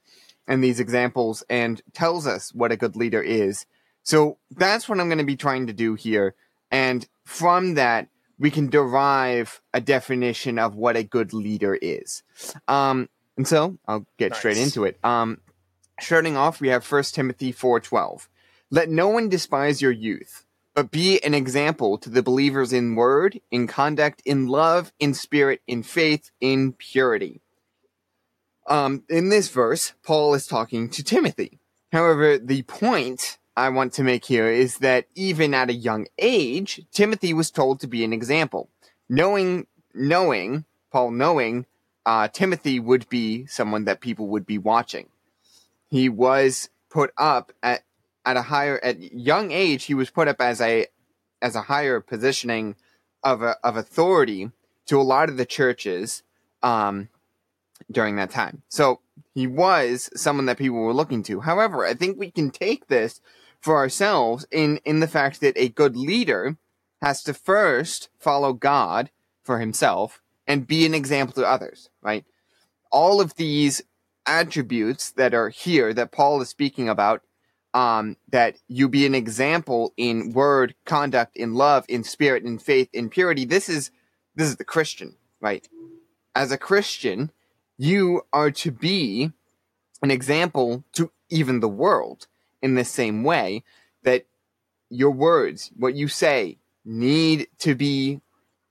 and 0.47 0.63
these 0.63 0.79
examples 0.79 1.43
and 1.49 1.81
tells 1.93 2.25
us 2.25 2.53
what 2.53 2.71
a 2.71 2.77
good 2.77 2.95
leader 2.95 3.21
is. 3.21 3.65
So 4.03 4.37
that's 4.49 4.87
what 4.87 4.99
I'm 4.99 5.07
going 5.07 5.17
to 5.17 5.23
be 5.23 5.35
trying 5.35 5.67
to 5.67 5.73
do 5.73 5.95
here. 5.95 6.35
And 6.71 7.07
from 7.25 7.75
that, 7.75 8.07
we 8.41 8.49
can 8.49 8.67
derive 8.67 9.61
a 9.71 9.79
definition 9.79 10.57
of 10.57 10.73
what 10.73 10.97
a 10.97 11.03
good 11.03 11.31
leader 11.31 11.77
is. 11.79 12.23
Um, 12.67 13.07
and 13.37 13.47
so 13.47 13.77
I'll 13.87 14.07
get 14.17 14.31
nice. 14.31 14.39
straight 14.39 14.57
into 14.57 14.83
it. 14.83 14.97
Um, 15.03 15.41
starting 15.99 16.35
off, 16.35 16.59
we 16.59 16.69
have 16.69 16.91
1 16.91 17.03
Timothy 17.03 17.53
4.12. 17.53 18.27
Let 18.71 18.89
no 18.89 19.09
one 19.09 19.29
despise 19.29 19.79
your 19.79 19.91
youth, 19.91 20.45
but 20.73 20.89
be 20.89 21.23
an 21.23 21.35
example 21.35 21.99
to 21.99 22.09
the 22.09 22.23
believers 22.23 22.73
in 22.73 22.95
word, 22.95 23.39
in 23.51 23.67
conduct, 23.67 24.23
in 24.25 24.47
love, 24.47 24.91
in 24.99 25.13
spirit, 25.13 25.61
in 25.67 25.83
faith, 25.83 26.31
in 26.41 26.73
purity. 26.73 27.41
Um, 28.65 29.03
in 29.07 29.29
this 29.29 29.49
verse, 29.49 29.93
Paul 30.01 30.33
is 30.33 30.47
talking 30.47 30.89
to 30.89 31.03
Timothy. 31.03 31.59
However, 31.91 32.39
the 32.39 32.63
point 32.63 33.37
I 33.55 33.69
want 33.69 33.93
to 33.93 34.03
make 34.03 34.25
here 34.25 34.47
is 34.47 34.77
that 34.77 35.07
even 35.15 35.53
at 35.53 35.69
a 35.69 35.73
young 35.73 36.07
age, 36.17 36.81
Timothy 36.91 37.33
was 37.33 37.51
told 37.51 37.79
to 37.79 37.87
be 37.87 38.03
an 38.03 38.13
example. 38.13 38.69
Knowing, 39.09 39.67
knowing, 39.93 40.65
Paul 40.91 41.11
knowing, 41.11 41.65
uh, 42.05 42.29
Timothy 42.29 42.79
would 42.79 43.09
be 43.09 43.45
someone 43.47 43.85
that 43.85 43.99
people 43.99 44.27
would 44.27 44.45
be 44.45 44.57
watching. 44.57 45.09
He 45.89 46.07
was 46.07 46.69
put 46.89 47.11
up 47.17 47.51
at, 47.61 47.83
at 48.25 48.37
a 48.37 48.41
higher, 48.41 48.79
at 48.81 49.13
young 49.13 49.51
age, 49.51 49.85
he 49.85 49.93
was 49.93 50.09
put 50.09 50.27
up 50.27 50.39
as 50.39 50.61
a, 50.61 50.87
as 51.41 51.55
a 51.55 51.63
higher 51.63 51.99
positioning 51.99 52.75
of, 53.23 53.41
a, 53.41 53.57
of 53.63 53.75
authority 53.75 54.51
to 54.85 54.99
a 54.99 55.03
lot 55.03 55.29
of 55.29 55.37
the 55.37 55.45
churches, 55.45 56.23
um, 56.63 57.09
during 57.91 58.15
that 58.15 58.31
time. 58.31 58.61
So 58.69 59.01
he 59.33 59.47
was 59.47 60.09
someone 60.15 60.45
that 60.45 60.57
people 60.57 60.77
were 60.77 60.93
looking 60.93 61.23
to. 61.23 61.41
However, 61.41 61.85
I 61.85 61.93
think 61.93 62.17
we 62.17 62.31
can 62.31 62.51
take 62.51 62.87
this 62.87 63.21
for 63.61 63.77
ourselves 63.77 64.45
in 64.51 64.77
in 64.83 64.99
the 64.99 65.07
fact 65.07 65.39
that 65.41 65.57
a 65.57 65.69
good 65.69 65.95
leader 65.95 66.57
has 67.01 67.23
to 67.23 67.33
first 67.33 68.09
follow 68.19 68.53
God 68.53 69.09
for 69.43 69.59
himself 69.59 70.21
and 70.47 70.67
be 70.67 70.85
an 70.85 70.93
example 70.93 71.33
to 71.35 71.47
others, 71.47 71.89
right? 72.01 72.25
All 72.91 73.21
of 73.21 73.35
these 73.35 73.81
attributes 74.25 75.11
that 75.11 75.33
are 75.33 75.49
here 75.49 75.93
that 75.93 76.11
Paul 76.11 76.41
is 76.41 76.49
speaking 76.49 76.89
about 76.89 77.21
um, 77.73 78.17
that 78.29 78.57
you 78.67 78.89
be 78.89 79.05
an 79.05 79.15
example 79.15 79.93
in 79.95 80.33
word, 80.33 80.75
conduct, 80.85 81.37
in 81.37 81.53
love, 81.53 81.85
in 81.87 82.03
spirit, 82.03 82.43
in 82.43 82.59
faith, 82.59 82.89
in 82.91 83.09
purity. 83.09 83.45
This 83.45 83.69
is 83.69 83.91
this 84.35 84.47
is 84.47 84.57
the 84.57 84.65
Christian, 84.65 85.15
right? 85.39 85.67
As 86.35 86.51
a 86.51 86.57
Christian, 86.57 87.31
you 87.77 88.23
are 88.33 88.51
to 88.51 88.71
be 88.71 89.31
an 90.01 90.11
example 90.11 90.83
to 90.93 91.11
even 91.29 91.59
the 91.59 91.69
world 91.69 92.27
in 92.61 92.75
the 92.75 92.85
same 92.85 93.23
way 93.23 93.63
that 94.03 94.25
your 94.89 95.11
words, 95.11 95.71
what 95.75 95.95
you 95.95 96.07
say, 96.07 96.57
need 96.83 97.47
to 97.59 97.75
be, 97.75 98.21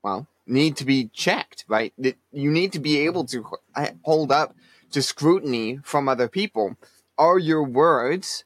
well, 0.03 0.27
need 0.47 0.77
to 0.77 0.85
be 0.85 1.07
checked, 1.07 1.65
right? 1.69 1.93
That 1.99 2.17
you 2.33 2.51
need 2.51 2.73
to 2.73 2.79
be 2.79 2.99
able 3.07 3.25
to 3.27 3.45
hold 4.03 4.33
up 4.33 4.55
to 4.93 5.03
scrutiny 5.03 5.79
from 5.83 6.09
other 6.09 6.29
people. 6.29 6.77
Are 7.17 7.39
your 7.39 7.63
words 7.63 8.45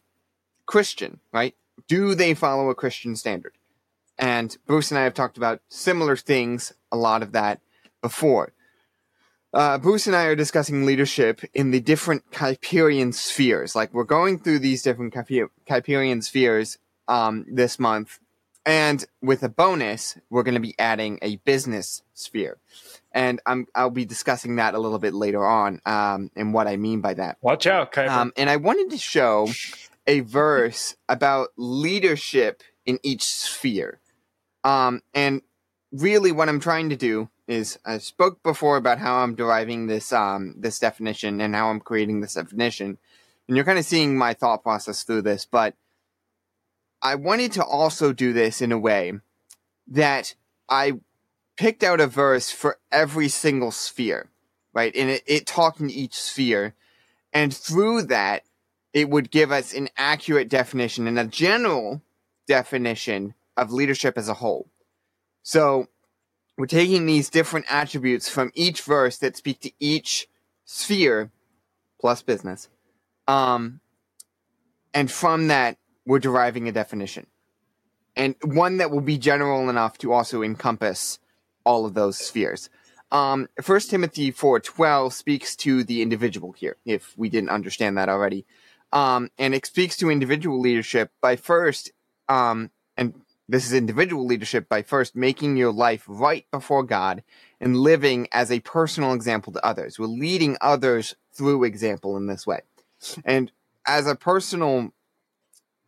Christian, 0.66 1.20
right? 1.32 1.54
Do 1.88 2.14
they 2.14 2.34
follow 2.34 2.70
a 2.70 2.74
Christian 2.74 3.16
standard? 3.16 3.52
And 4.18 4.56
Bruce 4.66 4.90
and 4.90 4.98
I 4.98 5.04
have 5.04 5.14
talked 5.14 5.36
about 5.36 5.60
similar 5.68 6.16
things, 6.16 6.72
a 6.92 6.96
lot 6.96 7.22
of 7.22 7.32
that 7.32 7.60
before. 8.00 8.52
Uh, 9.54 9.78
Bruce 9.78 10.08
and 10.08 10.16
I 10.16 10.24
are 10.24 10.34
discussing 10.34 10.84
leadership 10.84 11.40
in 11.54 11.70
the 11.70 11.78
different 11.78 12.28
Kuyperian 12.32 13.14
spheres. 13.14 13.76
Like 13.76 13.94
we're 13.94 14.02
going 14.02 14.40
through 14.40 14.58
these 14.58 14.82
different 14.82 15.14
Kuyperian 15.14 16.24
spheres 16.24 16.78
um, 17.06 17.46
this 17.48 17.78
month, 17.78 18.18
and 18.66 19.04
with 19.22 19.44
a 19.44 19.48
bonus, 19.48 20.18
we're 20.28 20.42
going 20.42 20.56
to 20.56 20.60
be 20.60 20.74
adding 20.76 21.20
a 21.22 21.36
business 21.36 22.02
sphere, 22.14 22.58
and 23.12 23.40
I'm 23.46 23.68
I'll 23.76 23.90
be 23.90 24.04
discussing 24.04 24.56
that 24.56 24.74
a 24.74 24.80
little 24.80 24.98
bit 24.98 25.14
later 25.14 25.46
on, 25.46 25.80
um, 25.86 26.32
and 26.34 26.52
what 26.52 26.66
I 26.66 26.76
mean 26.76 27.00
by 27.00 27.14
that. 27.14 27.38
Watch 27.40 27.68
out, 27.68 27.92
Kuyper. 27.92 28.10
Um, 28.10 28.32
and 28.36 28.50
I 28.50 28.56
wanted 28.56 28.90
to 28.90 28.98
show 28.98 29.48
a 30.08 30.20
verse 30.20 30.96
about 31.08 31.50
leadership 31.56 32.64
in 32.86 32.98
each 33.04 33.22
sphere, 33.22 34.00
um, 34.64 35.00
and 35.14 35.42
really 35.94 36.32
what 36.32 36.48
I'm 36.48 36.60
trying 36.60 36.90
to 36.90 36.96
do 36.96 37.28
is 37.46 37.78
I 37.84 37.98
spoke 37.98 38.42
before 38.42 38.76
about 38.76 38.98
how 38.98 39.16
I'm 39.16 39.34
deriving 39.34 39.86
this 39.86 40.12
um 40.12 40.54
this 40.58 40.78
definition 40.78 41.40
and 41.40 41.54
how 41.54 41.68
I'm 41.68 41.80
creating 41.80 42.20
this 42.20 42.34
definition, 42.34 42.98
and 43.46 43.56
you're 43.56 43.64
kind 43.64 43.78
of 43.78 43.84
seeing 43.84 44.18
my 44.18 44.34
thought 44.34 44.62
process 44.62 45.04
through 45.04 45.22
this. 45.22 45.46
But 45.46 45.74
I 47.00 47.14
wanted 47.14 47.52
to 47.52 47.64
also 47.64 48.12
do 48.12 48.32
this 48.32 48.60
in 48.60 48.72
a 48.72 48.78
way 48.78 49.12
that 49.88 50.34
I 50.68 50.94
picked 51.56 51.84
out 51.84 52.00
a 52.00 52.06
verse 52.06 52.50
for 52.50 52.78
every 52.90 53.28
single 53.28 53.70
sphere, 53.70 54.30
right? 54.72 54.94
And 54.96 55.10
it, 55.10 55.22
it 55.26 55.46
talking 55.46 55.88
to 55.88 55.94
each 55.94 56.14
sphere, 56.14 56.74
and 57.32 57.54
through 57.54 58.02
that, 58.04 58.42
it 58.92 59.10
would 59.10 59.30
give 59.30 59.52
us 59.52 59.74
an 59.74 59.90
accurate 59.96 60.48
definition 60.48 61.06
and 61.06 61.18
a 61.18 61.26
general 61.26 62.02
definition 62.48 63.34
of 63.56 63.72
leadership 63.72 64.18
as 64.18 64.28
a 64.28 64.34
whole. 64.34 64.68
So 65.44 65.88
we're 66.56 66.66
taking 66.66 67.06
these 67.06 67.28
different 67.28 67.66
attributes 67.68 68.28
from 68.28 68.50
each 68.54 68.80
verse 68.80 69.18
that 69.18 69.36
speak 69.36 69.60
to 69.60 69.70
each 69.78 70.26
sphere 70.64 71.30
plus 72.00 72.22
business. 72.22 72.68
Um, 73.28 73.80
and 74.94 75.10
from 75.10 75.48
that, 75.48 75.76
we're 76.06 76.18
deriving 76.18 76.66
a 76.66 76.72
definition. 76.72 77.26
And 78.16 78.36
one 78.42 78.78
that 78.78 78.90
will 78.90 79.02
be 79.02 79.18
general 79.18 79.68
enough 79.68 79.98
to 79.98 80.12
also 80.12 80.42
encompass 80.42 81.18
all 81.64 81.84
of 81.84 81.94
those 81.94 82.16
spheres. 82.16 82.70
Um, 83.10 83.48
1 83.64 83.80
Timothy 83.80 84.32
4.12 84.32 85.12
speaks 85.12 85.56
to 85.56 85.84
the 85.84 86.00
individual 86.00 86.52
here, 86.52 86.76
if 86.86 87.16
we 87.18 87.28
didn't 87.28 87.50
understand 87.50 87.98
that 87.98 88.08
already. 88.08 88.46
Um, 88.92 89.30
and 89.38 89.54
it 89.54 89.66
speaks 89.66 89.96
to 89.98 90.10
individual 90.10 90.58
leadership 90.58 91.10
by 91.20 91.36
first, 91.36 91.92
um, 92.28 92.70
this 93.48 93.66
is 93.66 93.72
individual 93.72 94.26
leadership 94.26 94.68
by 94.68 94.82
first 94.82 95.14
making 95.14 95.56
your 95.56 95.72
life 95.72 96.04
right 96.06 96.46
before 96.50 96.82
God 96.82 97.22
and 97.60 97.76
living 97.76 98.28
as 98.32 98.50
a 98.50 98.60
personal 98.60 99.12
example 99.12 99.52
to 99.52 99.64
others. 99.64 99.98
We're 99.98 100.06
leading 100.06 100.56
others 100.60 101.14
through 101.32 101.64
example 101.64 102.16
in 102.16 102.26
this 102.26 102.46
way. 102.46 102.60
And 103.24 103.52
as 103.86 104.06
a 104.06 104.14
personal, 104.14 104.92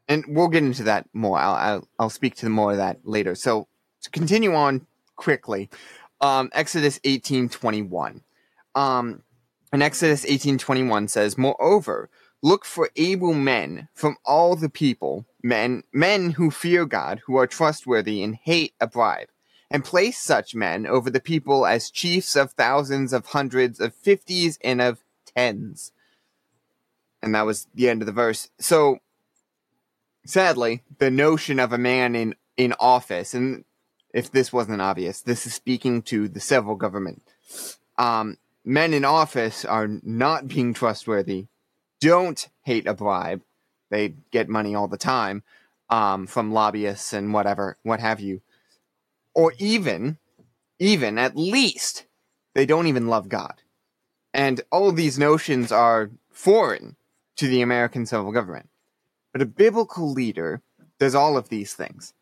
and 0.09 0.25
we'll 0.29 0.49
get 0.49 0.65
into 0.65 0.85
that 0.85 1.09
more. 1.13 1.39
I'll, 1.39 1.55
I'll, 1.55 1.89
I'll 1.99 2.11
speak 2.11 2.35
to 2.37 2.49
more 2.49 2.73
of 2.73 2.77
that 2.77 3.01
later. 3.05 3.35
So 3.35 3.69
to 4.03 4.11
continue 4.11 4.55
on 4.55 4.87
quickly, 5.17 5.71
um, 6.21 6.51
Exodus 6.53 7.01
18 7.05 7.49
21. 7.49 8.23
Um, 8.75 9.23
and 9.73 9.83
Exodus 9.83 10.25
18:21 10.25 11.09
says, 11.09 11.37
"Moreover, 11.37 12.09
look 12.43 12.65
for 12.65 12.91
able 12.97 13.35
men 13.35 13.89
from 13.95 14.17
all 14.25 14.57
the 14.57 14.69
people 14.69 15.27
men, 15.43 15.85
men 15.93 16.33
who 16.33 16.51
fear 16.51 16.85
God, 16.85 17.23
who 17.27 17.37
are 17.37 17.47
trustworthy 17.47 18.23
and 18.23 18.35
hate 18.35 18.75
a 18.81 18.87
bribe, 18.87 19.29
and 19.71 19.85
place 19.85 20.19
such 20.19 20.55
men 20.55 20.87
over 20.87 21.09
the 21.09 21.21
people 21.21 21.67
as 21.67 21.91
chiefs 21.91 22.37
of 22.37 22.53
thousands, 22.53 23.13
of 23.13 23.27
hundreds, 23.27 23.81
of 23.81 23.95
fifties, 23.95 24.59
and 24.63 24.81
of 24.81 25.03
tens. 25.35 25.93
And 27.23 27.35
that 27.35 27.47
was 27.47 27.67
the 27.75 27.89
end 27.89 28.03
of 28.03 28.07
the 28.07 28.13
verse. 28.13 28.51
So, 28.59 28.99
sadly, 30.25 30.83
the 30.99 31.11
notion 31.11 31.59
of 31.59 31.73
a 31.73 31.79
man 31.79 32.15
in, 32.15 32.35
in 32.57 32.75
office, 32.79 33.35
and 33.35 33.65
if 34.13 34.31
this 34.31 34.53
wasn't 34.53 34.83
obvious, 34.83 35.23
this 35.23 35.47
is 35.47 35.55
speaking 35.55 36.03
to 36.03 36.29
the 36.29 36.41
civil 36.41 36.75
government. 36.75 37.23
Um, 37.99 38.39
men 38.65 38.93
in 38.93 39.05
office 39.05 39.65
are 39.65 39.89
not 40.03 40.49
being 40.49 40.75
trustworthy, 40.75 41.47
don't 42.01 42.49
hate 42.63 42.87
a 42.87 42.95
bribe, 42.95 43.43
they 43.91 44.15
get 44.31 44.49
money 44.49 44.75
all 44.75 44.89
the 44.89 44.97
time 44.97 45.43
um, 45.89 46.27
from 46.27 46.53
lobbyists 46.53 47.13
and 47.13 47.33
whatever, 47.33 47.79
what 47.83 48.01
have 48.01 48.21
you. 48.21 48.43
Or 49.35 49.53
even, 49.59 50.19
even 50.79 51.19
at 51.19 51.37
least, 51.37 52.07
they 52.55 52.67
don't 52.67 52.87
even 52.87 53.09
love 53.09 53.29
God. 53.29 53.63
And 54.33 54.61
all 54.71 54.93
these 54.93 55.19
notions 55.19 55.73
are 55.73 56.11
foreign 56.31 56.97
to 57.37 57.47
the 57.47 57.63
American 57.63 58.07
civil 58.07 58.33
government. 58.33 58.69
But 59.33 59.43
a 59.43 59.47
biblical 59.47 60.11
leader 60.11 60.63
does 60.99 61.15
all 61.15 61.37
of 61.37 61.49
these 61.49 61.75
things. 61.75 62.15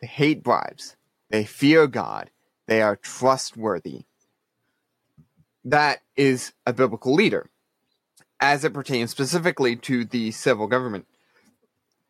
They 0.00 0.06
hate 0.06 0.42
bribes. 0.42 0.96
They 1.28 1.44
fear 1.44 1.86
God. 1.86 2.30
They 2.66 2.82
are 2.82 2.96
trustworthy. 2.96 4.04
That 5.64 6.00
is 6.16 6.52
a 6.66 6.72
biblical 6.72 7.14
leader. 7.14 7.50
As 8.40 8.64
it 8.64 8.72
pertains 8.72 9.10
specifically 9.10 9.76
to 9.76 10.04
the 10.04 10.30
civil 10.30 10.66
government 10.66 11.06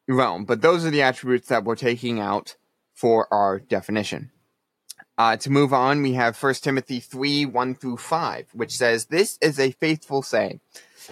realm. 0.08 0.44
But 0.44 0.62
those 0.62 0.84
are 0.84 0.90
the 0.90 1.02
attributes 1.02 1.48
that 1.48 1.64
we're 1.64 1.76
taking 1.76 2.20
out 2.20 2.56
for 2.94 3.32
our 3.32 3.58
definition. 3.58 4.30
Uh, 5.18 5.36
to 5.36 5.50
move 5.50 5.72
on, 5.72 6.02
we 6.02 6.14
have 6.14 6.42
1 6.42 6.54
Timothy 6.54 7.00
3 7.00 7.44
1 7.44 7.74
through 7.74 7.98
5, 7.98 8.46
which 8.54 8.76
says, 8.76 9.06
This 9.06 9.38
is 9.42 9.58
a 9.58 9.72
faithful 9.72 10.22
saying. 10.22 10.60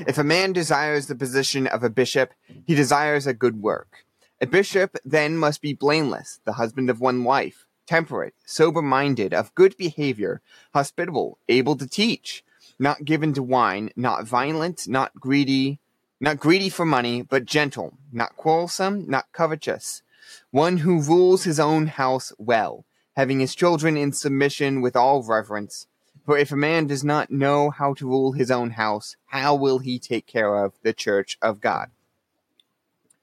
If 0.06 0.16
a 0.16 0.24
man 0.24 0.52
desires 0.52 1.06
the 1.06 1.14
position 1.14 1.66
of 1.66 1.82
a 1.82 1.90
bishop, 1.90 2.32
he 2.66 2.74
desires 2.74 3.26
a 3.26 3.34
good 3.34 3.60
work. 3.60 4.04
A 4.40 4.46
bishop 4.46 4.96
then 5.04 5.36
must 5.36 5.60
be 5.60 5.74
blameless, 5.74 6.40
the 6.44 6.54
husband 6.54 6.88
of 6.88 7.00
one 7.00 7.24
wife, 7.24 7.66
temperate, 7.86 8.34
sober 8.46 8.80
minded, 8.80 9.34
of 9.34 9.54
good 9.54 9.76
behavior, 9.76 10.40
hospitable, 10.72 11.38
able 11.48 11.76
to 11.76 11.88
teach, 11.88 12.44
not 12.78 13.04
given 13.04 13.32
to 13.34 13.42
wine, 13.42 13.90
not 13.96 14.24
violent, 14.26 14.86
not 14.88 15.14
greedy, 15.14 15.78
not 16.20 16.38
greedy 16.38 16.68
for 16.68 16.84
money, 16.84 17.22
but 17.22 17.44
gentle, 17.44 17.94
not 18.12 18.36
quarrelsome, 18.36 19.08
not 19.08 19.26
covetous, 19.32 20.02
one 20.50 20.78
who 20.78 21.00
rules 21.00 21.44
his 21.44 21.58
own 21.60 21.86
house 21.88 22.32
well, 22.38 22.84
having 23.16 23.40
his 23.40 23.54
children 23.54 23.96
in 23.96 24.12
submission 24.12 24.80
with 24.80 24.96
all 24.96 25.22
reverence. 25.22 25.86
For 26.24 26.36
if 26.36 26.52
a 26.52 26.56
man 26.56 26.86
does 26.86 27.02
not 27.02 27.30
know 27.30 27.70
how 27.70 27.94
to 27.94 28.06
rule 28.06 28.32
his 28.32 28.50
own 28.50 28.70
house, 28.72 29.16
how 29.26 29.54
will 29.54 29.78
he 29.78 29.98
take 29.98 30.26
care 30.26 30.62
of 30.64 30.74
the 30.82 30.92
church 30.92 31.38
of 31.40 31.60
God? 31.60 31.90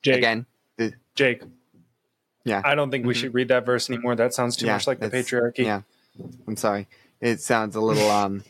Jake, 0.01 0.17
Again, 0.17 0.45
the, 0.77 0.93
Jake. 1.15 1.43
Yeah. 2.43 2.62
I 2.63 2.75
don't 2.75 2.91
think 2.91 3.05
we 3.05 3.13
Mhm. 3.13 3.17
should 3.17 3.33
read 3.33 3.47
that 3.50 3.65
verse 3.65 3.89
anymore. 3.89 4.15
That 4.15 4.33
sounds 4.33 4.55
too 4.55 4.65
Yeah, 4.67 4.74
much 4.74 4.88
like 4.88 5.00
the 5.00 5.09
patriarchy. 5.09 5.65
yeah. 5.65 5.81
I'm 6.47 6.57
sorry. 6.57 6.88
It 7.21 7.41
sounds 7.41 7.75
a 7.75 7.81
little 7.81 8.09
um 8.09 8.43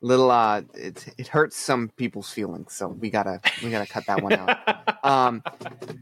little 0.00 0.30
uh 0.30 0.62
it 0.74 1.06
it 1.18 1.28
hurts 1.28 1.56
some 1.56 1.90
people's 1.96 2.30
feelings, 2.30 2.74
so 2.74 2.88
we 2.88 3.10
gotta 3.10 3.40
we 3.62 3.70
gotta 3.70 3.86
cut 3.86 4.06
that 4.06 4.22
one 4.22 4.32
out. 4.32 4.58
Um 5.04 5.44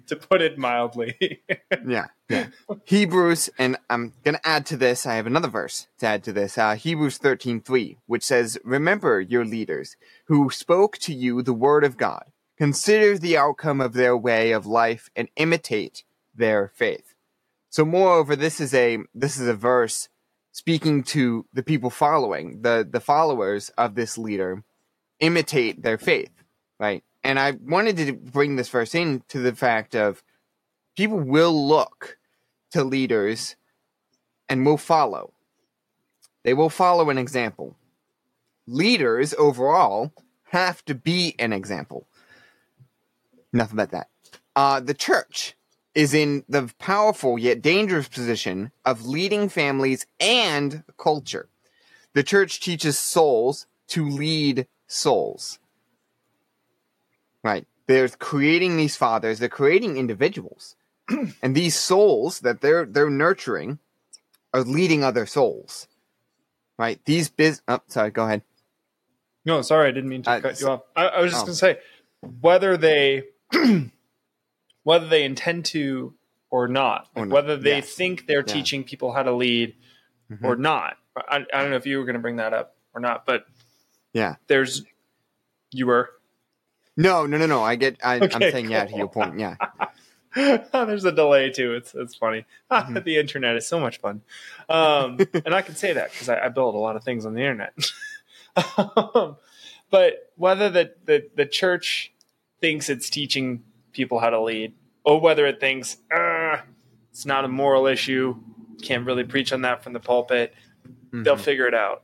to 0.06 0.16
put 0.16 0.40
it 0.40 0.56
mildly. 0.56 1.42
yeah, 1.86 2.06
yeah. 2.30 2.46
Hebrews, 2.84 3.50
and 3.58 3.76
I'm 3.90 4.14
gonna 4.24 4.40
add 4.42 4.64
to 4.66 4.76
this, 4.76 5.04
I 5.04 5.16
have 5.16 5.26
another 5.26 5.48
verse 5.48 5.86
to 5.98 6.06
add 6.06 6.24
to 6.24 6.32
this. 6.32 6.56
Uh 6.56 6.76
Hebrews 6.76 7.18
thirteen 7.18 7.60
three, 7.60 7.98
which 8.06 8.24
says, 8.24 8.58
Remember 8.64 9.20
your 9.20 9.44
leaders 9.44 9.96
who 10.26 10.48
spoke 10.50 10.96
to 10.98 11.12
you 11.12 11.42
the 11.42 11.52
word 11.52 11.84
of 11.84 11.98
God. 11.98 12.24
Consider 12.56 13.18
the 13.18 13.36
outcome 13.36 13.82
of 13.82 13.92
their 13.92 14.16
way 14.16 14.52
of 14.52 14.64
life 14.66 15.10
and 15.14 15.28
imitate 15.36 16.04
their 16.34 16.72
faith. 16.74 17.14
So 17.68 17.84
moreover, 17.84 18.34
this 18.34 18.60
is 18.60 18.72
a 18.72 18.98
this 19.14 19.38
is 19.38 19.46
a 19.46 19.54
verse 19.54 20.08
speaking 20.56 21.02
to 21.02 21.44
the 21.52 21.62
people 21.62 21.90
following, 21.90 22.62
the 22.62 22.88
the 22.90 22.98
followers 22.98 23.68
of 23.76 23.94
this 23.94 24.16
leader, 24.16 24.64
imitate 25.20 25.82
their 25.82 25.98
faith, 25.98 26.30
right? 26.80 27.04
And 27.22 27.38
I 27.38 27.50
wanted 27.50 27.98
to 27.98 28.14
bring 28.14 28.56
this 28.56 28.70
verse 28.70 28.94
in 28.94 29.22
to 29.28 29.40
the 29.40 29.54
fact 29.54 29.94
of 29.94 30.22
people 30.96 31.20
will 31.20 31.68
look 31.68 32.16
to 32.70 32.84
leaders 32.84 33.56
and 34.48 34.64
will 34.64 34.78
follow. 34.78 35.34
They 36.42 36.54
will 36.54 36.70
follow 36.70 37.10
an 37.10 37.18
example. 37.18 37.76
Leaders 38.66 39.34
overall 39.34 40.10
have 40.44 40.82
to 40.86 40.94
be 40.94 41.34
an 41.38 41.52
example. 41.52 42.06
Enough 43.52 43.74
about 43.74 43.90
that. 43.90 44.08
Uh, 44.54 44.80
the 44.80 44.94
church 44.94 45.54
is 45.96 46.12
in 46.12 46.44
the 46.46 46.70
powerful 46.78 47.38
yet 47.38 47.62
dangerous 47.62 48.06
position 48.06 48.70
of 48.84 49.06
leading 49.06 49.48
families 49.48 50.06
and 50.20 50.84
culture. 50.98 51.48
The 52.12 52.22
church 52.22 52.60
teaches 52.60 52.98
souls 52.98 53.66
to 53.88 54.06
lead 54.06 54.68
souls. 54.86 55.58
Right. 57.42 57.66
They're 57.86 58.08
creating 58.08 58.76
these 58.76 58.94
fathers, 58.94 59.38
they're 59.38 59.48
creating 59.48 59.96
individuals. 59.96 60.76
and 61.42 61.54
these 61.54 61.74
souls 61.76 62.40
that 62.40 62.60
they're 62.60 62.84
they're 62.84 63.08
nurturing 63.08 63.78
are 64.52 64.64
leading 64.64 65.02
other 65.02 65.24
souls. 65.24 65.88
Right? 66.78 67.00
These 67.06 67.30
biz 67.30 67.62
oh, 67.68 67.80
sorry, 67.86 68.10
go 68.10 68.24
ahead. 68.26 68.42
no, 69.46 69.62
sorry, 69.62 69.88
I 69.88 69.92
didn't 69.92 70.10
mean 70.10 70.22
to 70.24 70.30
Uh, 70.30 70.40
cut 70.40 70.60
you 70.60 70.68
off. 70.68 70.82
I, 70.94 71.06
I 71.06 71.20
was 71.22 71.32
just 71.32 71.44
oh. 71.44 71.46
going 71.46 71.54
to 71.54 71.58
say 71.58 71.78
whether 72.42 72.76
they 72.76 73.24
whether 74.86 75.08
they 75.08 75.24
intend 75.24 75.64
to 75.64 76.14
or 76.48 76.68
not, 76.68 77.08
Or 77.16 77.26
not, 77.26 77.34
whether 77.34 77.56
they 77.56 77.78
yes. 77.78 77.92
think 77.92 78.28
they're 78.28 78.44
Yeah. 78.46 78.52
teaching 78.52 78.84
people 78.84 79.12
how 79.12 79.24
to 79.24 79.32
lead 79.32 79.74
Mhm. 80.30 80.44
or 80.44 80.54
not. 80.54 80.96
I, 81.16 81.44
I 81.52 81.60
don't 81.60 81.70
know 81.70 81.76
if 81.76 81.86
you 81.86 81.98
were 81.98 82.04
going 82.04 82.14
to 82.14 82.20
bring 82.20 82.36
that 82.36 82.52
up 82.54 82.76
or 82.94 83.00
not, 83.00 83.26
but 83.26 83.46
Yeah. 84.12 84.36
there's 84.46 84.84
you 85.72 85.86
were. 85.88 86.10
No, 86.96 87.26
no, 87.26 87.36
no, 87.36 87.46
no. 87.46 87.64
I 87.64 87.74
get 87.74 87.96
I, 88.00 88.14
I'm 88.14 88.24
Okay, 88.26 88.52
saying 88.52 88.70
yeah 88.70 88.84
to 88.84 88.96
your 88.96 89.08
point. 89.08 89.40
Yeah. 89.40 89.56
There's 90.72 91.04
a 91.04 91.10
delay 91.10 91.50
too. 91.50 91.74
It's 91.74 91.92
it's 91.92 92.14
funny. 92.14 92.44
Mhm. 92.70 93.02
the 93.04 93.16
internet 93.18 93.56
is 93.56 93.66
so 93.66 93.80
much 93.80 93.98
fun, 93.98 94.22
um, 94.68 95.18
and 95.44 95.52
I 95.52 95.62
can 95.62 95.74
say 95.74 95.94
that 95.94 96.12
because 96.12 96.28
I, 96.28 96.44
I 96.44 96.48
build 96.48 96.76
a 96.76 96.78
lot 96.78 96.94
of 96.94 97.02
things 97.02 97.26
on 97.26 97.34
the 97.34 97.40
internet. 97.40 97.72
um, 98.56 99.36
but 99.90 100.32
whether 100.36 100.70
the, 100.70 100.94
the 101.06 101.28
the 101.34 101.46
church 101.46 102.12
thinks 102.60 102.88
it's 102.88 103.10
teaching 103.10 103.64
people 103.96 104.18
how 104.20 104.30
to 104.30 104.40
lead, 104.40 104.74
or 105.04 105.18
whether 105.20 105.46
it 105.46 105.58
thinks 105.58 105.96
"Ah, 106.12 106.62
it's 107.10 107.24
not 107.26 107.44
a 107.44 107.48
moral 107.48 107.86
issue, 107.86 108.36
can't 108.82 109.06
really 109.06 109.24
preach 109.24 109.52
on 109.52 109.62
that 109.62 109.82
from 109.82 109.94
the 109.94 110.00
pulpit, 110.00 110.54
they'll 111.12 111.36
Mhm. 111.36 111.40
figure 111.40 111.66
it 111.66 111.74
out. 111.74 112.02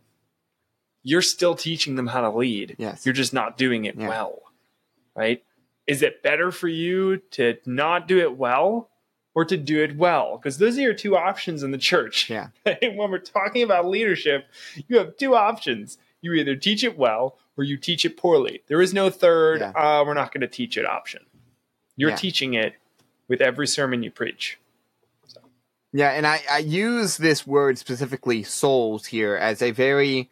You're 1.02 1.20
still 1.22 1.54
teaching 1.54 1.96
them 1.96 2.06
how 2.06 2.22
to 2.22 2.30
lead. 2.30 2.76
Yes. 2.78 3.04
You're 3.04 3.12
just 3.12 3.34
not 3.34 3.58
doing 3.58 3.84
it 3.84 3.96
Yeah. 3.96 4.08
well, 4.08 4.40
right? 5.14 5.44
Is 5.86 6.00
it 6.00 6.22
better 6.22 6.50
for 6.50 6.68
you 6.68 7.18
to 7.32 7.58
not 7.66 8.08
do 8.08 8.18
it 8.20 8.36
well 8.38 8.88
or 9.34 9.44
to 9.44 9.56
do 9.56 9.82
it 9.82 9.96
well? 9.96 10.38
Because 10.38 10.58
those 10.58 10.78
are 10.78 10.82
your 10.82 10.94
two 10.94 11.16
options 11.16 11.62
in 11.62 11.72
the 11.72 11.78
church. 11.78 12.30
Yeah. 12.30 12.48
when 12.64 13.10
we're 13.10 13.18
talking 13.18 13.62
about 13.62 13.86
leadership, 13.86 14.46
you 14.88 14.96
have 14.96 15.16
two 15.18 15.34
options. 15.34 15.98
You 16.22 16.32
either 16.34 16.54
teach 16.56 16.84
it 16.84 16.96
well 16.96 17.36
or 17.58 17.64
you 17.64 17.76
teach 17.76 18.04
it 18.04 18.16
poorly. 18.16 18.62
There 18.68 18.80
is 18.80 18.94
no 18.94 19.10
third, 19.10 19.60
Yeah. 19.60 19.70
uh, 19.72 20.04
we're 20.06 20.14
not 20.14 20.32
going 20.32 20.40
to 20.42 20.46
teach 20.48 20.78
it 20.78 20.86
option. 20.86 21.26
You're 21.96 22.10
Yeah. 22.10 22.16
teaching 22.16 22.54
it 22.54 22.74
with 23.28 23.40
every 23.40 23.66
sermon 23.66 24.02
you 24.02 24.10
preach. 24.10 24.58
Yeah, 25.92 26.10
and 26.10 26.26
I, 26.26 26.40
I 26.50 26.58
use 26.58 27.18
this 27.18 27.46
word 27.46 27.76
specifically 27.76 28.42
souls 28.42 29.06
here 29.06 29.36
as 29.36 29.60
a 29.60 29.72
very 29.72 30.30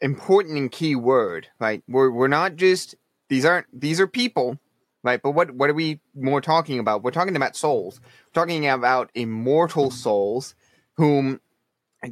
important 0.00 0.56
and 0.56 0.72
key 0.72 0.96
word, 0.96 1.48
right? 1.60 1.82
We're 1.86 2.10
we're 2.10 2.28
not 2.28 2.56
just 2.56 2.94
these 3.28 3.44
aren't 3.44 3.66
these 3.78 4.00
are 4.00 4.06
people, 4.06 4.58
right? 5.02 5.20
But 5.20 5.32
what 5.32 5.50
what 5.50 5.68
are 5.68 5.74
we 5.74 6.00
more 6.14 6.40
talking 6.40 6.78
about? 6.78 7.02
We're 7.02 7.10
talking 7.10 7.36
about 7.36 7.56
souls. 7.56 8.00
We're 8.02 8.40
talking 8.40 8.66
about 8.66 9.10
immortal 9.14 9.90
souls 9.90 10.54
whom 10.94 11.40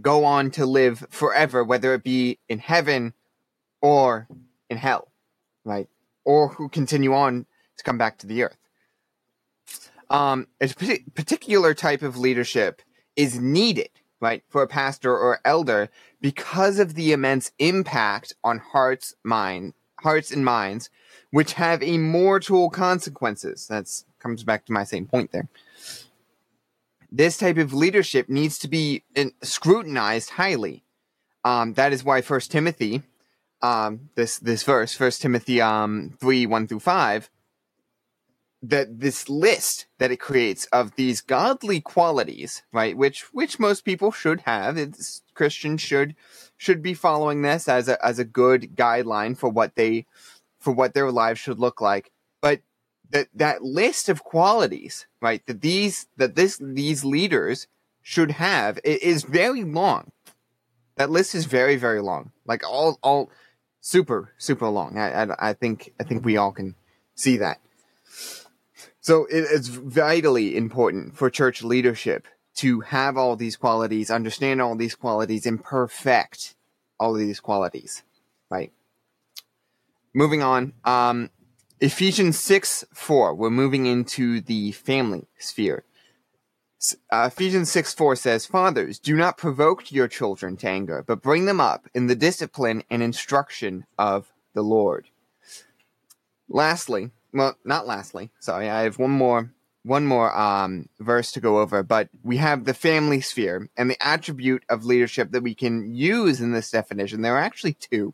go 0.02 0.24
on 0.24 0.50
to 0.52 0.66
live 0.66 1.06
forever, 1.10 1.64
whether 1.64 1.94
it 1.94 2.02
be 2.02 2.38
in 2.48 2.58
heaven 2.58 3.14
or 3.80 4.28
in 4.68 4.76
hell, 4.76 5.08
right? 5.64 5.88
Or 6.24 6.48
who 6.48 6.68
continue 6.68 7.14
on 7.14 7.46
to 7.76 7.84
come 7.84 7.98
back 7.98 8.18
to 8.18 8.26
the 8.26 8.42
earth 8.42 8.58
um, 10.10 10.46
a 10.60 10.68
particular 11.14 11.74
type 11.74 12.02
of 12.02 12.16
leadership 12.16 12.82
is 13.16 13.40
needed, 13.40 13.90
right, 14.20 14.42
for 14.48 14.62
a 14.62 14.68
pastor 14.68 15.16
or 15.16 15.40
elder 15.44 15.88
because 16.20 16.78
of 16.78 16.94
the 16.94 17.12
immense 17.12 17.52
impact 17.58 18.34
on 18.44 18.58
hearts, 18.58 19.14
mind, 19.24 19.74
hearts 20.00 20.30
and 20.30 20.44
minds, 20.44 20.90
which 21.30 21.54
have 21.54 21.82
immortal 21.82 22.70
consequences. 22.70 23.66
That's 23.66 24.04
comes 24.18 24.44
back 24.44 24.66
to 24.66 24.72
my 24.72 24.84
same 24.84 25.06
point 25.06 25.32
there. 25.32 25.48
This 27.10 27.38
type 27.38 27.58
of 27.58 27.72
leadership 27.72 28.28
needs 28.28 28.58
to 28.58 28.68
be 28.68 29.04
in, 29.14 29.32
scrutinized 29.42 30.30
highly. 30.30 30.84
Um, 31.44 31.74
that 31.74 31.92
is 31.92 32.02
why 32.02 32.20
First 32.22 32.50
Timothy, 32.50 33.02
um, 33.62 34.10
this 34.16 34.38
this 34.38 34.64
verse, 34.64 34.94
First 34.94 35.22
Timothy 35.22 35.60
um, 35.60 36.16
three 36.20 36.44
one 36.46 36.66
through 36.66 36.80
five, 36.80 37.30
that 38.70 39.00
this 39.00 39.28
list 39.28 39.86
that 39.98 40.10
it 40.10 40.18
creates 40.18 40.66
of 40.66 40.94
these 40.96 41.20
godly 41.20 41.80
qualities, 41.80 42.62
right? 42.72 42.96
Which 42.96 43.22
which 43.32 43.58
most 43.58 43.84
people 43.84 44.10
should 44.10 44.42
have. 44.42 44.76
It's 44.76 45.22
Christians 45.34 45.80
should 45.80 46.14
should 46.56 46.82
be 46.82 46.94
following 46.94 47.42
this 47.42 47.68
as 47.68 47.88
a 47.88 48.04
as 48.04 48.18
a 48.18 48.24
good 48.24 48.74
guideline 48.76 49.36
for 49.36 49.48
what 49.48 49.74
they 49.76 50.06
for 50.58 50.72
what 50.72 50.94
their 50.94 51.10
lives 51.12 51.38
should 51.40 51.58
look 51.60 51.80
like. 51.80 52.10
But 52.40 52.60
that 53.10 53.28
that 53.34 53.62
list 53.62 54.08
of 54.08 54.24
qualities, 54.24 55.06
right? 55.20 55.44
That 55.46 55.60
these 55.60 56.06
that 56.16 56.34
this 56.34 56.58
these 56.60 57.04
leaders 57.04 57.68
should 58.02 58.32
have 58.32 58.78
i- 58.78 58.98
is 59.02 59.22
very 59.22 59.64
long. 59.64 60.12
That 60.96 61.10
list 61.10 61.34
is 61.34 61.44
very 61.46 61.76
very 61.76 62.00
long. 62.00 62.32
Like 62.46 62.68
all 62.68 62.98
all 63.02 63.30
super 63.80 64.32
super 64.38 64.68
long. 64.68 64.98
I 64.98 65.24
I, 65.24 65.50
I 65.50 65.52
think 65.52 65.92
I 66.00 66.04
think 66.04 66.24
we 66.24 66.36
all 66.36 66.52
can 66.52 66.74
see 67.14 67.36
that. 67.38 67.60
So 69.06 69.24
it 69.26 69.44
is 69.44 69.68
vitally 69.68 70.56
important 70.56 71.16
for 71.16 71.30
church 71.30 71.62
leadership 71.62 72.26
to 72.56 72.80
have 72.80 73.16
all 73.16 73.36
these 73.36 73.56
qualities, 73.56 74.10
understand 74.10 74.60
all 74.60 74.74
these 74.74 74.96
qualities, 74.96 75.46
and 75.46 75.62
perfect 75.62 76.56
all 76.98 77.12
these 77.12 77.38
qualities, 77.38 78.02
right? 78.50 78.72
moving 80.12 80.42
on. 80.42 80.72
Um, 80.84 81.30
Ephesians 81.80 82.36
6 82.40 82.84
4. 82.92 83.32
We're 83.32 83.48
moving 83.48 83.86
into 83.86 84.40
the 84.40 84.72
family 84.72 85.28
sphere. 85.38 85.84
Uh, 87.12 87.30
Ephesians 87.32 87.70
6 87.70 87.94
4 87.94 88.16
says, 88.16 88.44
Fathers, 88.44 88.98
do 88.98 89.14
not 89.14 89.38
provoke 89.38 89.92
your 89.92 90.08
children 90.08 90.56
to 90.56 90.68
anger, 90.68 91.04
but 91.06 91.22
bring 91.22 91.44
them 91.44 91.60
up 91.60 91.86
in 91.94 92.08
the 92.08 92.16
discipline 92.16 92.82
and 92.90 93.04
instruction 93.04 93.86
of 93.96 94.32
the 94.52 94.62
Lord. 94.62 95.10
Lastly, 96.48 97.12
well, 97.32 97.56
not 97.64 97.86
lastly, 97.86 98.30
sorry, 98.40 98.68
I 98.68 98.82
have 98.82 98.98
one 98.98 99.10
more 99.10 99.52
one 99.82 100.04
more 100.04 100.36
um, 100.36 100.88
verse 100.98 101.30
to 101.30 101.40
go 101.40 101.60
over, 101.60 101.84
but 101.84 102.08
we 102.24 102.38
have 102.38 102.64
the 102.64 102.74
family 102.74 103.20
sphere 103.20 103.68
and 103.76 103.88
the 103.88 104.04
attribute 104.04 104.64
of 104.68 104.84
leadership 104.84 105.30
that 105.30 105.44
we 105.44 105.54
can 105.54 105.94
use 105.94 106.40
in 106.40 106.50
this 106.50 106.72
definition. 106.72 107.22
There 107.22 107.36
are 107.36 107.40
actually 107.40 107.74
two 107.74 108.12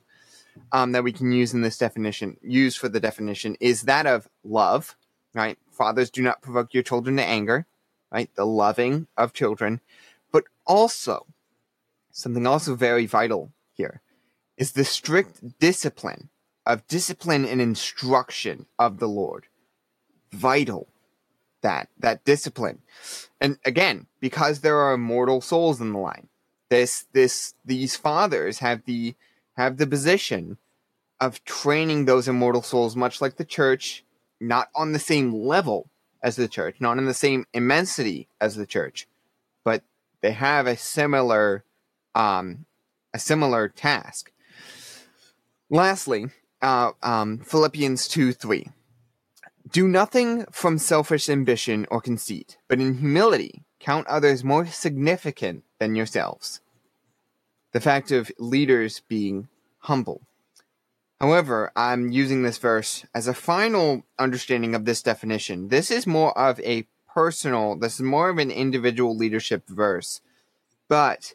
um, 0.71 0.93
that 0.93 1.03
we 1.03 1.13
can 1.13 1.33
use 1.33 1.55
in 1.55 1.63
this 1.63 1.79
definition, 1.79 2.37
use 2.43 2.77
for 2.77 2.91
the 2.91 3.01
definition, 3.01 3.57
is 3.59 3.83
that 3.83 4.07
of 4.07 4.29
love, 4.45 4.97
right? 5.33 5.59
Fathers, 5.71 6.11
do 6.11 6.21
not 6.21 6.43
provoke 6.43 6.75
your 6.75 6.83
children 6.83 7.17
to 7.17 7.25
anger, 7.25 7.65
right? 8.13 8.29
The 8.35 8.45
loving 8.45 9.07
of 9.17 9.33
children, 9.33 9.81
but 10.31 10.45
also 10.67 11.27
something 12.11 12.47
also 12.47 12.75
very 12.75 13.07
vital 13.07 13.51
here 13.73 14.03
is 14.59 14.73
the 14.73 14.85
strict 14.85 15.59
discipline 15.59 16.29
of 16.67 16.87
discipline 16.87 17.45
and 17.45 17.61
instruction 17.61 18.67
of 18.79 18.99
the 18.99 19.09
Lord. 19.09 19.47
Vital 20.33 20.89
that 21.63 21.89
that 21.99 22.25
discipline. 22.25 22.81
And 23.41 23.59
again, 23.65 24.07
because 24.21 24.61
there 24.61 24.79
are 24.79 24.95
immortal 24.95 25.41
souls 25.41 25.81
in 25.81 25.93
the 25.93 25.99
line, 25.99 26.29
this 26.69 27.07
this 27.13 27.55
these 27.65 27.97
fathers 27.97 28.59
have 28.59 28.85
the 28.85 29.15
have 29.57 29.79
the 29.79 29.87
position 29.87 30.59
of 31.21 31.45
training 31.45 32.05
those 32.05 32.29
immortal 32.29 32.63
souls, 32.63 32.97
much 32.97 33.21
like 33.21 33.37
the 33.37 33.45
church, 33.45 34.05
not 34.41 34.69
on 34.75 34.93
the 34.93 34.99
same 34.99 35.33
level 35.33 35.89
as 36.23 36.37
the 36.37 36.49
church, 36.49 36.77
not 36.81 36.99
in 36.99 37.07
the 37.07 37.15
same 37.15 37.47
immensity 37.53 38.29
as 38.41 38.57
the 38.57 38.67
church, 38.67 39.07
but 39.65 39.83
they 40.21 40.33
have 40.33 40.67
a 40.67 40.77
similar 40.77 41.65
um, 42.15 42.67
a 43.15 43.19
similar 43.19 43.69
task. 43.69 44.33
Lastly, 45.71 46.27
uh, 46.63 46.93
um, 47.03 47.39
Philippians 47.39 48.09
2 48.09 48.33
3. 48.33 48.69
Do 49.71 49.89
nothing 49.89 50.45
from 50.51 50.79
selfish 50.79 51.29
ambition 51.29 51.87
or 51.91 52.01
conceit, 52.01 52.59
but 52.69 52.81
in 52.81 52.99
humility 52.99 53.65
count 53.81 54.07
others 54.07 54.45
more 54.45 54.67
significant 54.67 55.65
than 55.79 55.97
yourselves. 55.97 56.61
The 57.73 57.81
fact 57.81 58.11
of 58.11 58.31
leaders 58.39 59.03
being 59.09 59.49
humble. 59.81 60.23
However, 61.21 61.73
I'm 61.75 62.11
using 62.11 62.43
this 62.43 62.59
verse 62.59 63.05
as 63.15 63.27
a 63.27 63.35
final 63.35 64.05
understanding 64.19 64.75
of 64.75 64.85
this 64.85 65.03
definition. 65.03 65.69
This 65.69 65.91
is 65.91 66.07
more 66.07 66.37
of 66.37 66.61
a 66.61 66.87
personal, 67.13 67.77
this 67.77 67.95
is 67.95 68.03
more 68.03 68.29
of 68.29 68.39
an 68.39 68.51
individual 68.51 69.17
leadership 69.17 69.69
verse. 69.69 70.21
But 70.89 71.35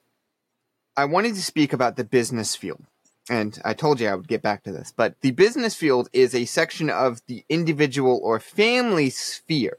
I 0.95 1.05
wanted 1.05 1.35
to 1.35 1.41
speak 1.41 1.73
about 1.73 1.95
the 1.95 2.03
business 2.03 2.55
field 2.55 2.83
and 3.29 3.59
I 3.65 3.73
told 3.73 3.99
you 3.99 4.07
I 4.07 4.15
would 4.15 4.27
get 4.27 4.41
back 4.41 4.63
to 4.63 4.71
this, 4.71 4.93
but 4.95 5.19
the 5.21 5.31
business 5.31 5.75
field 5.75 6.09
is 6.13 6.33
a 6.33 6.45
section 6.45 6.89
of 6.89 7.21
the 7.27 7.43
individual 7.49 8.19
or 8.23 8.39
family 8.39 9.09
sphere. 9.09 9.77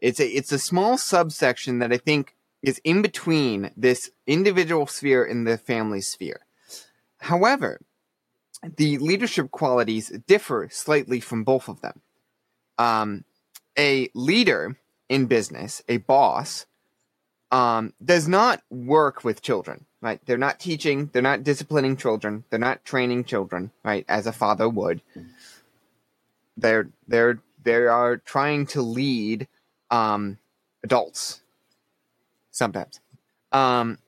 It's 0.00 0.20
a 0.20 0.26
it's 0.26 0.52
a 0.52 0.58
small 0.58 0.98
subsection 0.98 1.78
that 1.78 1.92
I 1.92 1.96
think 1.96 2.34
is 2.62 2.80
in 2.84 3.02
between 3.02 3.70
this 3.76 4.10
individual 4.26 4.86
sphere 4.86 5.24
and 5.24 5.46
the 5.46 5.56
family 5.56 6.00
sphere. 6.00 6.40
However, 7.18 7.80
the 8.76 8.98
leadership 8.98 9.50
qualities 9.50 10.08
differ 10.26 10.68
slightly 10.70 11.20
from 11.20 11.44
both 11.44 11.68
of 11.68 11.80
them. 11.80 12.00
Um, 12.78 13.24
a 13.78 14.10
leader 14.14 14.76
in 15.08 15.26
business, 15.26 15.82
a 15.88 15.98
boss, 15.98 16.66
um, 17.50 17.92
does 18.04 18.26
not 18.26 18.62
work 18.70 19.24
with 19.24 19.42
children 19.42 19.86
right? 20.06 20.20
They're 20.24 20.38
not 20.38 20.60
teaching, 20.60 21.10
they're 21.12 21.20
not 21.20 21.42
disciplining 21.42 21.96
children, 21.96 22.44
they're 22.48 22.60
not 22.60 22.84
training 22.84 23.24
children, 23.24 23.72
right? 23.82 24.04
As 24.08 24.28
a 24.28 24.32
father 24.32 24.68
would. 24.68 25.02
They're 26.56 26.88
they're 27.08 27.40
they 27.64 27.74
are 27.74 28.16
trying 28.18 28.66
to 28.68 28.82
lead 28.82 29.48
um, 29.90 30.38
adults 30.84 31.40
sometimes. 32.52 33.00
Um, 33.50 33.98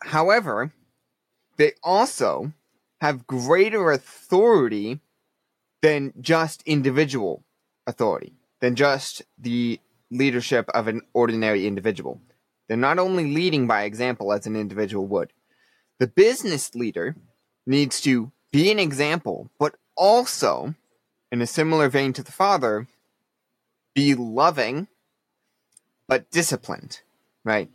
however, 0.00 0.72
they 1.56 1.74
also 1.84 2.52
have 3.00 3.28
greater 3.28 3.92
authority 3.92 4.98
than 5.82 6.12
just 6.20 6.64
individual 6.66 7.44
authority, 7.86 8.32
than 8.58 8.74
just 8.74 9.22
the 9.38 9.78
leadership 10.10 10.68
of 10.74 10.88
an 10.88 11.02
ordinary 11.12 11.64
individual. 11.68 12.20
They're 12.70 12.76
not 12.76 13.00
only 13.00 13.34
leading 13.34 13.66
by 13.66 13.82
example 13.82 14.32
as 14.32 14.46
an 14.46 14.54
individual 14.54 15.04
would. 15.08 15.32
The 15.98 16.06
business 16.06 16.72
leader 16.76 17.16
needs 17.66 18.00
to 18.02 18.30
be 18.52 18.70
an 18.70 18.78
example, 18.78 19.50
but 19.58 19.74
also, 19.96 20.76
in 21.32 21.42
a 21.42 21.48
similar 21.48 21.88
vein 21.88 22.12
to 22.12 22.22
the 22.22 22.30
father, 22.30 22.86
be 23.92 24.14
loving 24.14 24.86
but 26.06 26.30
disciplined, 26.30 27.00
right? 27.42 27.68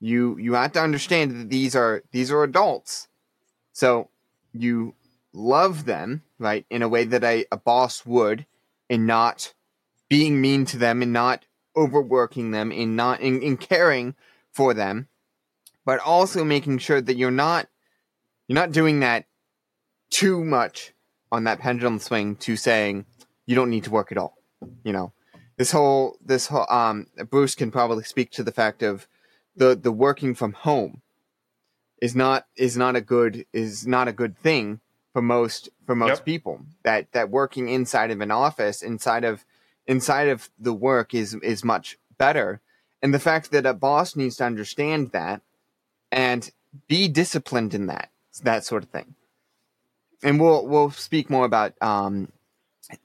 You 0.00 0.36
you 0.36 0.52
have 0.52 0.72
to 0.72 0.82
understand 0.82 1.30
that 1.30 1.48
these 1.48 1.74
are 1.74 2.02
these 2.12 2.30
are 2.30 2.42
adults. 2.42 3.08
So 3.72 4.10
you 4.52 4.94
love 5.32 5.86
them, 5.86 6.24
right, 6.38 6.66
in 6.68 6.82
a 6.82 6.90
way 6.90 7.04
that 7.04 7.24
a, 7.24 7.46
a 7.50 7.56
boss 7.56 8.04
would, 8.04 8.44
and 8.90 9.06
not 9.06 9.54
being 10.10 10.42
mean 10.42 10.66
to 10.66 10.76
them 10.76 11.00
and 11.00 11.10
not 11.14 11.46
overworking 11.74 12.50
them 12.50 12.70
in 12.70 12.94
not 12.96 13.20
in, 13.22 13.40
in 13.40 13.56
caring 13.56 14.14
for 14.52 14.74
them, 14.74 15.08
but 15.84 16.00
also 16.00 16.44
making 16.44 16.78
sure 16.78 17.00
that 17.00 17.16
you're 17.16 17.30
not 17.30 17.68
you're 18.48 18.54
not 18.54 18.72
doing 18.72 19.00
that 19.00 19.26
too 20.10 20.44
much 20.44 20.92
on 21.30 21.44
that 21.44 21.60
pendulum 21.60 21.98
swing 21.98 22.36
to 22.36 22.56
saying 22.56 23.06
you 23.46 23.54
don't 23.54 23.70
need 23.70 23.84
to 23.84 23.90
work 23.90 24.12
at 24.12 24.18
all. 24.18 24.36
You 24.84 24.92
know, 24.92 25.12
this 25.56 25.72
whole 25.72 26.16
this 26.24 26.46
whole 26.46 26.66
um 26.70 27.06
Bruce 27.30 27.54
can 27.54 27.70
probably 27.70 28.04
speak 28.04 28.30
to 28.32 28.42
the 28.42 28.52
fact 28.52 28.82
of 28.82 29.08
the 29.56 29.74
the 29.74 29.92
working 29.92 30.34
from 30.34 30.52
home 30.52 31.02
is 32.00 32.14
not 32.14 32.46
is 32.56 32.76
not 32.76 32.96
a 32.96 33.00
good 33.00 33.46
is 33.52 33.86
not 33.86 34.08
a 34.08 34.12
good 34.12 34.36
thing 34.38 34.80
for 35.12 35.22
most 35.22 35.68
for 35.86 35.94
most 35.94 36.18
yep. 36.18 36.24
people 36.24 36.60
that 36.82 37.12
that 37.12 37.30
working 37.30 37.68
inside 37.68 38.10
of 38.10 38.20
an 38.20 38.30
office 38.30 38.82
inside 38.82 39.24
of 39.24 39.44
inside 39.86 40.28
of 40.28 40.50
the 40.58 40.72
work 40.72 41.14
is 41.14 41.34
is 41.34 41.64
much 41.64 41.98
better 42.18 42.60
and 43.02 43.12
the 43.12 43.18
fact 43.18 43.50
that 43.50 43.66
a 43.66 43.74
boss 43.74 44.16
needs 44.16 44.36
to 44.36 44.44
understand 44.44 45.10
that 45.12 45.42
and 46.10 46.50
be 46.88 47.08
disciplined 47.08 47.74
in 47.74 47.86
that 47.86 48.10
that 48.42 48.64
sort 48.64 48.82
of 48.82 48.90
thing. 48.90 49.14
And 50.22 50.40
we'll 50.40 50.66
we'll 50.66 50.90
speak 50.90 51.28
more 51.28 51.44
about 51.44 51.74
um, 51.82 52.32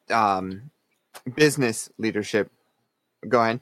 um, 0.10 0.70
business 1.36 1.90
leadership. 1.98 2.52
Go 3.28 3.42
ahead. 3.42 3.60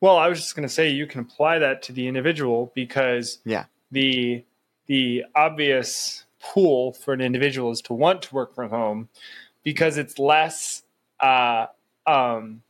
Well 0.00 0.18
i 0.18 0.28
was 0.28 0.40
just 0.40 0.54
going 0.54 0.68
to 0.68 0.72
say 0.72 0.90
you 0.90 1.06
can 1.06 1.20
apply 1.20 1.58
that 1.58 1.82
to 1.82 1.92
the 1.92 2.06
individual 2.06 2.70
because 2.74 3.38
yeah. 3.44 3.64
the 3.90 4.44
the 4.86 5.24
obvious 5.34 6.24
pool 6.40 6.92
for 6.92 7.12
an 7.12 7.20
individual 7.20 7.70
is 7.70 7.80
to 7.82 7.92
want 7.92 8.22
to 8.22 8.34
work 8.34 8.54
from 8.54 8.70
home 8.70 9.08
because 9.62 9.96
it's 9.96 10.18
less 10.18 10.82
uh, 11.20 11.66
um, 12.06 12.62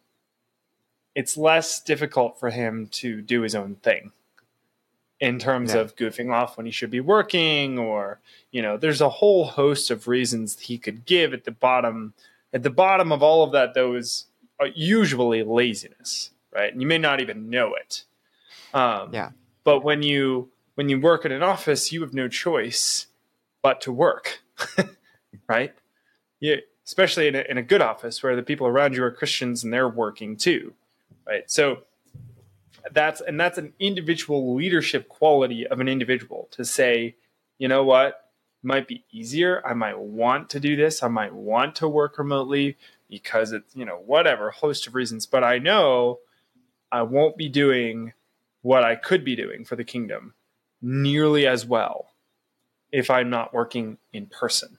it's 1.17 1.37
less 1.39 1.81
difficult 1.81 2.39
for 2.39 2.51
him 2.51 2.89
to 2.89 3.23
do 3.23 3.41
his 3.41 3.55
own 3.55 3.75
thing 3.77 4.13
in 5.19 5.39
terms 5.39 5.73
yeah. 5.73 5.81
of 5.81 5.97
goofing 5.97 6.31
off 6.31 6.59
when 6.59 6.67
he 6.67 6.73
should 6.73 6.91
be 6.91 7.01
working 7.01 7.79
or 7.79 8.21
you 8.53 8.61
know 8.61 8.77
there's 8.77 9.01
a 9.01 9.09
whole 9.09 9.47
host 9.47 9.91
of 9.91 10.07
reasons 10.07 10.61
he 10.61 10.77
could 10.77 11.07
give 11.07 11.33
at 11.33 11.45
the 11.45 11.51
bottom 11.51 12.13
at 12.53 12.63
the 12.63 12.71
bottom 12.71 13.11
of 13.11 13.23
all 13.23 13.43
of 13.43 13.51
that 13.53 13.73
though 13.75 13.95
is 13.95 14.27
uh, 14.61 14.67
usually 14.75 15.43
laziness 15.43 16.31
right? 16.55 16.73
And 16.73 16.81
you 16.81 16.87
may 16.87 16.99
not 16.99 17.21
even 17.21 17.51
know 17.51 17.75
it. 17.75 18.05
Um, 18.73 19.11
yeah. 19.13 19.31
but 19.65 19.81
when 19.81 20.03
you 20.03 20.51
when 20.75 20.91
you 20.91 21.01
work 21.01 21.25
in 21.25 21.33
an 21.33 21.43
office 21.43 21.93
you 21.93 22.03
have 22.03 22.13
no 22.13 22.29
choice 22.29 23.07
but 23.63 23.81
to 23.81 23.93
work 23.93 24.43
right? 25.49 25.73
You 26.41 26.59
especially 26.85 27.27
in 27.27 27.35
a, 27.35 27.45
in 27.49 27.57
a 27.57 27.63
good 27.63 27.81
office 27.81 28.23
where 28.23 28.37
the 28.37 28.43
people 28.43 28.67
around 28.67 28.95
you 28.95 29.03
are 29.03 29.11
christians 29.11 29.65
and 29.65 29.73
they're 29.73 29.89
working 29.89 30.37
too 30.37 30.73
right? 31.27 31.51
So 31.51 31.79
that's 32.93 33.21
and 33.21 33.39
that's 33.39 33.59
an 33.59 33.73
individual 33.79 34.55
leadership 34.55 35.09
quality 35.09 35.67
of 35.67 35.81
an 35.81 35.89
individual 35.89 36.49
to 36.53 36.65
say, 36.65 37.17
you 37.59 37.69
know 37.69 37.85
what, 37.85 38.31
it 38.63 38.67
might 38.67 38.89
be 38.89 39.05
easier. 39.11 39.63
I 39.67 39.75
might 39.75 39.99
want 39.99 40.51
to 40.51 40.61
do 40.61 40.77
this. 40.77 41.03
I 41.03 41.09
might 41.09 41.35
want 41.35 41.75
to 41.77 41.89
work 41.89 42.19
remotely 42.19 42.77
because 43.09 43.53
it's 43.53 43.75
you 43.75 43.85
know 43.85 43.97
whatever 43.97 44.51
host 44.51 44.87
of 44.87 44.95
reasons. 44.95 45.27
But 45.27 45.45
I 45.45 45.59
know 45.59 46.21
I 46.93 47.03
won't 47.03 47.37
be 47.37 47.49
doing 47.49 48.13
what 48.63 48.85
I 48.85 48.97
could 48.97 49.25
be 49.25 49.37
doing 49.37 49.65
for 49.65 49.77
the 49.77 49.85
kingdom 49.85 50.35
nearly 50.83 51.47
as 51.47 51.65
well 51.65 52.11
if 52.93 53.11
I'm 53.11 53.31
not 53.31 53.53
working 53.53 53.99
in 54.13 54.27
person. 54.27 54.79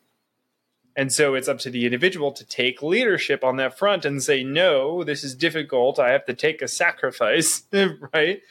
And 0.97 1.13
so 1.13 1.36
it's 1.36 1.47
up 1.47 1.60
to 1.60 1.69
the 1.69 1.86
individual 1.86 2.31
to 2.31 2.43
take 2.43 2.81
leadership 2.81 3.43
on 3.43 3.57
that 3.57 3.77
front 3.77 4.03
and 4.03 4.21
say, 4.21 4.43
no, 4.43 5.03
this 5.03 5.23
is 5.23 5.36
difficult. 5.36 5.99
I 5.99 6.10
have 6.10 6.25
to 6.25 6.33
take 6.33 6.63
a 6.63 6.67
sacrifice, 6.67 7.63
right? 8.13 8.41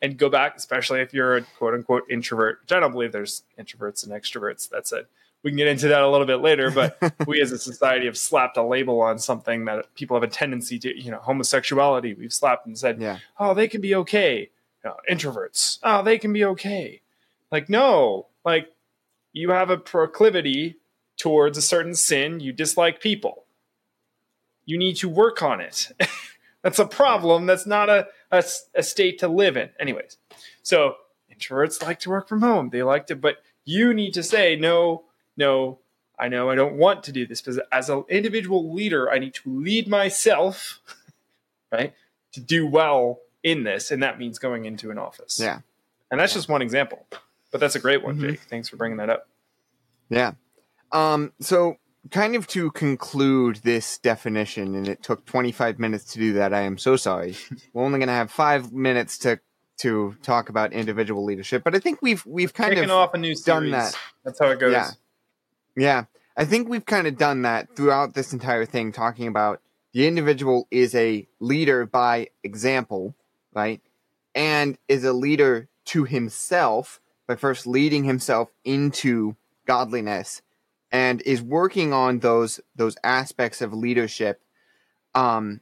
And 0.00 0.16
go 0.16 0.30
back, 0.30 0.56
especially 0.56 1.00
if 1.00 1.12
you're 1.12 1.38
a 1.38 1.42
quote 1.42 1.74
unquote 1.74 2.04
introvert, 2.08 2.60
which 2.62 2.70
I 2.72 2.78
don't 2.78 2.92
believe 2.92 3.10
there's 3.10 3.42
introverts 3.58 4.04
and 4.04 4.12
extroverts. 4.12 4.68
That's 4.68 4.92
it. 4.92 5.08
We 5.42 5.50
can 5.50 5.58
get 5.58 5.66
into 5.66 5.88
that 5.88 6.02
a 6.02 6.08
little 6.08 6.26
bit 6.26 6.36
later, 6.36 6.70
but 6.70 6.98
we 7.26 7.40
as 7.40 7.50
a 7.50 7.58
society 7.58 8.06
have 8.06 8.16
slapped 8.16 8.56
a 8.56 8.62
label 8.62 9.00
on 9.00 9.18
something 9.18 9.64
that 9.64 9.92
people 9.96 10.16
have 10.16 10.22
a 10.22 10.32
tendency 10.32 10.78
to, 10.78 10.96
you 10.96 11.10
know, 11.10 11.18
homosexuality. 11.18 12.14
We've 12.14 12.32
slapped 12.32 12.66
and 12.66 12.78
said, 12.78 13.02
Yeah. 13.02 13.18
oh, 13.40 13.54
they 13.54 13.66
can 13.66 13.80
be 13.80 13.96
okay. 13.96 14.50
You 14.84 14.90
know, 14.90 14.96
introverts, 15.10 15.80
oh, 15.82 16.04
they 16.04 16.18
can 16.18 16.32
be 16.32 16.44
okay. 16.44 17.00
Like, 17.50 17.68
no, 17.68 18.26
like 18.44 18.72
you 19.32 19.50
have 19.50 19.70
a 19.70 19.76
proclivity 19.76 20.76
towards 21.18 21.58
a 21.58 21.62
certain 21.62 21.94
sin. 21.94 22.40
You 22.40 22.52
dislike 22.52 23.00
people. 23.00 23.44
You 24.64 24.78
need 24.78 24.96
to 24.96 25.08
work 25.08 25.42
on 25.42 25.60
it. 25.60 25.92
That's 26.62 26.78
a 26.78 26.86
problem. 26.86 27.46
That's 27.46 27.66
not 27.66 27.88
a, 27.88 28.08
a, 28.30 28.42
a 28.74 28.82
state 28.82 29.18
to 29.20 29.28
live 29.28 29.56
in. 29.56 29.70
Anyways, 29.78 30.16
so 30.62 30.96
introverts 31.32 31.82
like 31.82 32.00
to 32.00 32.10
work 32.10 32.28
from 32.28 32.42
home. 32.42 32.70
They 32.70 32.82
like 32.82 33.06
to, 33.08 33.16
but 33.16 33.36
you 33.64 33.94
need 33.94 34.12
to 34.14 34.22
say, 34.22 34.56
no, 34.56 35.04
no, 35.36 35.78
I 36.18 36.28
know 36.28 36.50
I 36.50 36.56
don't 36.56 36.74
want 36.74 37.04
to 37.04 37.12
do 37.12 37.26
this 37.26 37.40
because 37.40 37.60
as 37.70 37.88
an 37.88 38.04
individual 38.08 38.74
leader, 38.74 39.08
I 39.10 39.18
need 39.18 39.34
to 39.34 39.42
lead 39.60 39.86
myself, 39.88 40.80
right, 41.72 41.94
to 42.32 42.40
do 42.40 42.66
well 42.66 43.20
in 43.44 43.62
this. 43.62 43.90
And 43.92 44.02
that 44.02 44.18
means 44.18 44.38
going 44.38 44.64
into 44.64 44.90
an 44.90 44.98
office. 44.98 45.38
Yeah. 45.40 45.60
And 46.10 46.18
that's 46.18 46.34
just 46.34 46.48
one 46.48 46.60
example, 46.60 47.06
but 47.52 47.60
that's 47.60 47.76
a 47.76 47.80
great 47.80 48.02
one, 48.02 48.16
Mhm. 48.18 48.30
Jake. 48.30 48.40
Thanks 48.50 48.68
for 48.68 48.76
bringing 48.76 48.98
that 48.98 49.10
up. 49.10 49.28
Yeah. 50.10 50.32
Um, 50.92 51.32
so 51.40 51.76
kind 52.10 52.34
of 52.34 52.46
to 52.48 52.70
conclude 52.70 53.56
this 53.56 53.98
definition, 53.98 54.74
and 54.74 54.88
it 54.88 55.02
took 55.02 55.24
25 55.26 55.78
minutes 55.78 56.12
to 56.12 56.18
do 56.18 56.32
that. 56.34 56.54
I 56.54 56.62
am 56.62 56.78
so 56.78 56.96
sorry. 56.96 57.36
We're 57.72 57.84
only 57.84 57.98
going 57.98 58.08
to 58.08 58.14
have 58.14 58.30
five 58.30 58.72
minutes 58.72 59.18
to 59.18 59.40
to 59.78 60.16
talk 60.22 60.48
about 60.48 60.72
individual 60.72 61.24
leadership, 61.24 61.62
but 61.62 61.74
I 61.74 61.78
think 61.78 62.02
we've 62.02 62.24
we've 62.26 62.52
kind 62.52 62.76
of 62.76 62.90
off 62.90 63.14
a 63.14 63.18
new 63.18 63.34
series. 63.34 63.44
done 63.44 63.70
that. 63.70 63.96
That's 64.24 64.38
how 64.40 64.48
it 64.48 64.58
goes. 64.58 64.72
Yeah. 64.72 64.90
Yeah, 65.76 66.04
I 66.36 66.44
think 66.44 66.68
we've 66.68 66.84
kind 66.84 67.06
of 67.06 67.16
done 67.16 67.42
that 67.42 67.76
throughout 67.76 68.14
this 68.14 68.32
entire 68.32 68.64
thing, 68.64 68.90
talking 68.90 69.28
about 69.28 69.60
the 69.92 70.08
individual 70.08 70.66
is 70.70 70.94
a 70.94 71.26
leader 71.38 71.86
by 71.86 72.28
example, 72.42 73.14
right? 73.54 73.80
And 74.34 74.76
is 74.88 75.04
a 75.04 75.12
leader 75.12 75.68
to 75.86 76.04
himself 76.04 77.00
by 77.26 77.36
first 77.36 77.66
leading 77.66 78.04
himself 78.04 78.50
into 78.64 79.36
godliness 79.66 80.42
and 80.90 81.22
is 81.22 81.42
working 81.42 81.92
on 81.92 82.20
those 82.20 82.60
those 82.76 82.96
aspects 83.04 83.60
of 83.60 83.72
leadership 83.72 84.40
um 85.14 85.60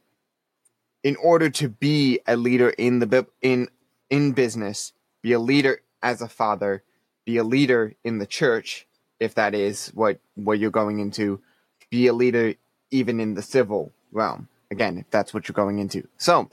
in 1.03 1.15
order 1.17 1.49
to 1.49 1.69
be 1.69 2.19
a 2.27 2.35
leader 2.35 2.69
in 2.69 2.99
the 2.99 3.27
in 3.41 3.67
in 4.09 4.31
business 4.31 4.93
be 5.21 5.33
a 5.33 5.39
leader 5.39 5.81
as 6.01 6.21
a 6.21 6.27
father 6.27 6.83
be 7.25 7.37
a 7.37 7.43
leader 7.43 7.93
in 8.03 8.19
the 8.19 8.25
church 8.25 8.87
if 9.19 9.35
that 9.35 9.53
is 9.53 9.89
what 9.89 10.19
what 10.35 10.59
you're 10.59 10.71
going 10.71 10.99
into 10.99 11.41
be 11.89 12.07
a 12.07 12.13
leader 12.13 12.53
even 12.89 13.19
in 13.19 13.33
the 13.33 13.41
civil 13.41 13.91
realm. 14.11 14.47
Again 14.71 14.97
if 14.97 15.09
that's 15.11 15.33
what 15.33 15.47
you're 15.47 15.53
going 15.53 15.79
into. 15.79 16.07
So 16.17 16.49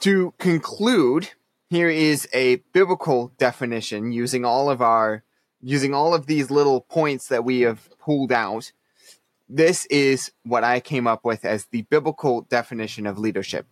to 0.00 0.32
conclude 0.38 1.30
here 1.68 1.88
is 1.88 2.28
a 2.32 2.56
biblical 2.72 3.32
definition 3.38 4.12
using 4.12 4.44
all 4.44 4.70
of 4.70 4.80
our 4.80 5.24
using 5.60 5.94
all 5.94 6.14
of 6.14 6.26
these 6.26 6.50
little 6.50 6.80
points 6.80 7.28
that 7.28 7.44
we 7.44 7.60
have 7.60 7.88
pulled 7.98 8.32
out 8.32 8.72
this 9.48 9.86
is 9.86 10.32
what 10.44 10.64
i 10.64 10.80
came 10.80 11.06
up 11.06 11.24
with 11.24 11.44
as 11.44 11.66
the 11.66 11.82
biblical 11.82 12.42
definition 12.42 13.06
of 13.06 13.18
leadership 13.18 13.66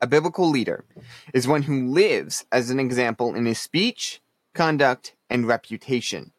a 0.00 0.06
biblical 0.06 0.48
leader 0.48 0.84
is 1.34 1.48
one 1.48 1.62
who 1.62 1.88
lives 1.88 2.46
as 2.52 2.70
an 2.70 2.80
example 2.80 3.34
in 3.34 3.46
his 3.46 3.58
speech 3.58 4.20
conduct 4.54 5.14
and 5.28 5.46
reputation 5.46 6.32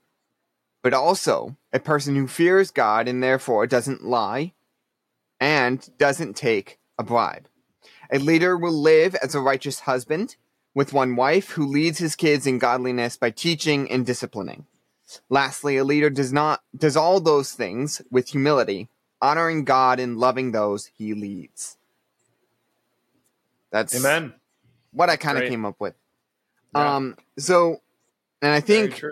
but 0.81 0.93
also 0.93 1.57
a 1.73 1.79
person 1.79 2.15
who 2.15 2.27
fears 2.27 2.71
God 2.71 3.07
and 3.07 3.21
therefore 3.21 3.67
doesn't 3.67 4.03
lie 4.03 4.53
and 5.39 5.89
doesn't 5.97 6.35
take 6.35 6.79
a 6.97 7.03
bribe. 7.03 7.47
A 8.11 8.19
leader 8.19 8.57
will 8.57 8.73
live 8.73 9.15
as 9.15 9.35
a 9.35 9.39
righteous 9.39 9.81
husband 9.81 10.35
with 10.79 10.93
one 10.93 11.17
wife 11.17 11.49
who 11.49 11.65
leads 11.65 11.97
his 11.97 12.15
kids 12.15 12.47
in 12.47 12.57
godliness 12.57 13.17
by 13.17 13.29
teaching 13.29 13.91
and 13.91 14.05
disciplining. 14.05 14.65
Lastly, 15.29 15.75
a 15.75 15.83
leader 15.83 16.09
does 16.09 16.31
not 16.31 16.61
does 16.73 16.95
all 16.95 17.19
those 17.19 17.51
things 17.51 18.01
with 18.09 18.29
humility, 18.29 18.87
honoring 19.21 19.65
God 19.65 19.99
and 19.99 20.17
loving 20.17 20.53
those 20.53 20.89
he 20.97 21.13
leads. 21.13 21.75
That's 23.71 23.93
Amen. 23.93 24.35
what 24.93 25.09
I 25.09 25.17
kind 25.17 25.37
of 25.37 25.49
came 25.49 25.65
up 25.65 25.75
with. 25.81 25.95
Yeah. 26.73 26.95
Um 26.95 27.17
so 27.37 27.81
and 28.41 28.53
I 28.53 28.61
think 28.61 29.03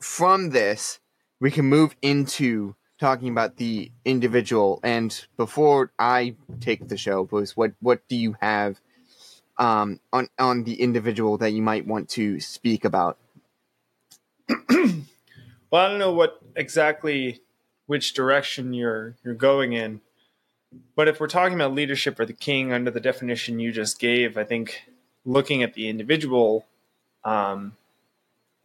from 0.00 0.50
this, 0.50 0.98
we 1.38 1.52
can 1.52 1.66
move 1.66 1.94
into 2.02 2.74
talking 2.98 3.28
about 3.28 3.58
the 3.58 3.92
individual. 4.04 4.80
And 4.82 5.24
before 5.36 5.92
I 6.00 6.34
take 6.58 6.88
the 6.88 6.96
show, 6.96 7.22
Bruce, 7.22 7.56
what 7.56 7.74
what 7.78 8.00
do 8.08 8.16
you 8.16 8.34
have 8.40 8.80
um, 9.60 10.00
on 10.12 10.28
on 10.38 10.64
the 10.64 10.80
individual 10.80 11.38
that 11.38 11.52
you 11.52 11.62
might 11.62 11.86
want 11.86 12.08
to 12.10 12.40
speak 12.40 12.84
about? 12.84 13.18
Well, 15.70 15.86
I 15.86 15.88
don't 15.88 16.00
know 16.00 16.12
what 16.12 16.40
exactly 16.56 17.42
which 17.86 18.12
direction 18.12 18.72
you're 18.72 19.14
you're 19.24 19.34
going 19.34 19.72
in, 19.72 20.00
but 20.96 21.06
if 21.06 21.20
we're 21.20 21.28
talking 21.28 21.54
about 21.54 21.74
leadership 21.74 22.18
or 22.18 22.26
the 22.26 22.32
king 22.32 22.72
under 22.72 22.90
the 22.90 23.00
definition 23.00 23.60
you 23.60 23.70
just 23.70 24.00
gave, 24.00 24.36
I 24.36 24.44
think 24.44 24.82
looking 25.24 25.62
at 25.62 25.74
the 25.74 25.88
individual, 25.88 26.66
um, 27.24 27.76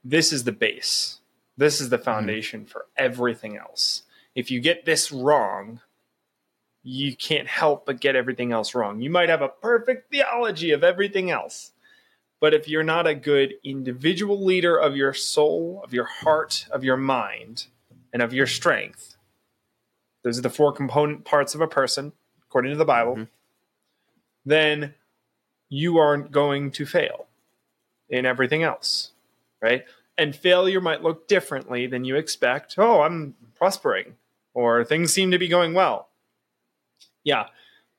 this 0.03 0.33
is 0.33 0.45
the 0.45 0.51
base. 0.51 1.19
This 1.57 1.79
is 1.79 1.89
the 1.89 1.97
foundation 1.97 2.65
for 2.65 2.87
everything 2.97 3.55
else. 3.55 4.03
If 4.33 4.49
you 4.49 4.59
get 4.59 4.85
this 4.85 5.11
wrong, 5.11 5.81
you 6.87 7.15
can't 7.15 7.47
help 7.47 7.83
but 7.87 7.99
get 7.99 8.15
everything 8.15 8.51
else 8.51 8.75
wrong. 8.75 9.01
You 9.01 9.09
might 9.09 9.29
have 9.29 9.41
a 9.41 9.47
perfect 9.49 10.11
theology 10.11 10.69
of 10.69 10.83
everything 10.83 11.31
else, 11.31 11.71
but 12.39 12.53
if 12.53 12.69
you're 12.69 12.83
not 12.83 13.07
a 13.07 13.15
good 13.15 13.55
individual 13.63 14.45
leader 14.45 14.77
of 14.77 14.95
your 14.95 15.11
soul, 15.11 15.81
of 15.83 15.93
your 15.93 16.05
heart, 16.05 16.67
of 16.69 16.83
your 16.83 16.95
mind, 16.95 17.65
and 18.13 18.21
of 18.21 18.33
your 18.33 18.45
strength, 18.45 19.17
those 20.23 20.37
are 20.37 20.43
the 20.43 20.49
four 20.49 20.71
component 20.71 21.25
parts 21.25 21.55
of 21.55 21.61
a 21.61 21.67
person, 21.67 22.13
according 22.43 22.71
to 22.71 22.77
the 22.77 22.85
Bible, 22.85 23.15
Mhm. 23.15 23.27
then 24.45 24.93
you 25.69 25.97
aren't 25.97 26.31
going 26.31 26.69
to 26.69 26.85
fail 26.85 27.25
in 28.09 28.27
everything 28.27 28.61
else, 28.61 29.11
right? 29.59 29.85
And 30.19 30.35
failure 30.35 30.79
might 30.79 31.01
look 31.01 31.27
differently 31.27 31.87
than 31.87 32.05
you 32.05 32.15
expect. 32.15 32.75
Oh, 32.77 33.01
I'm 33.01 33.35
prospering, 33.55 34.17
or 34.53 34.85
things 34.85 35.11
seem 35.11 35.31
to 35.31 35.39
be 35.39 35.47
going 35.47 35.73
well. 35.73 36.09
Yeah, 37.25 37.47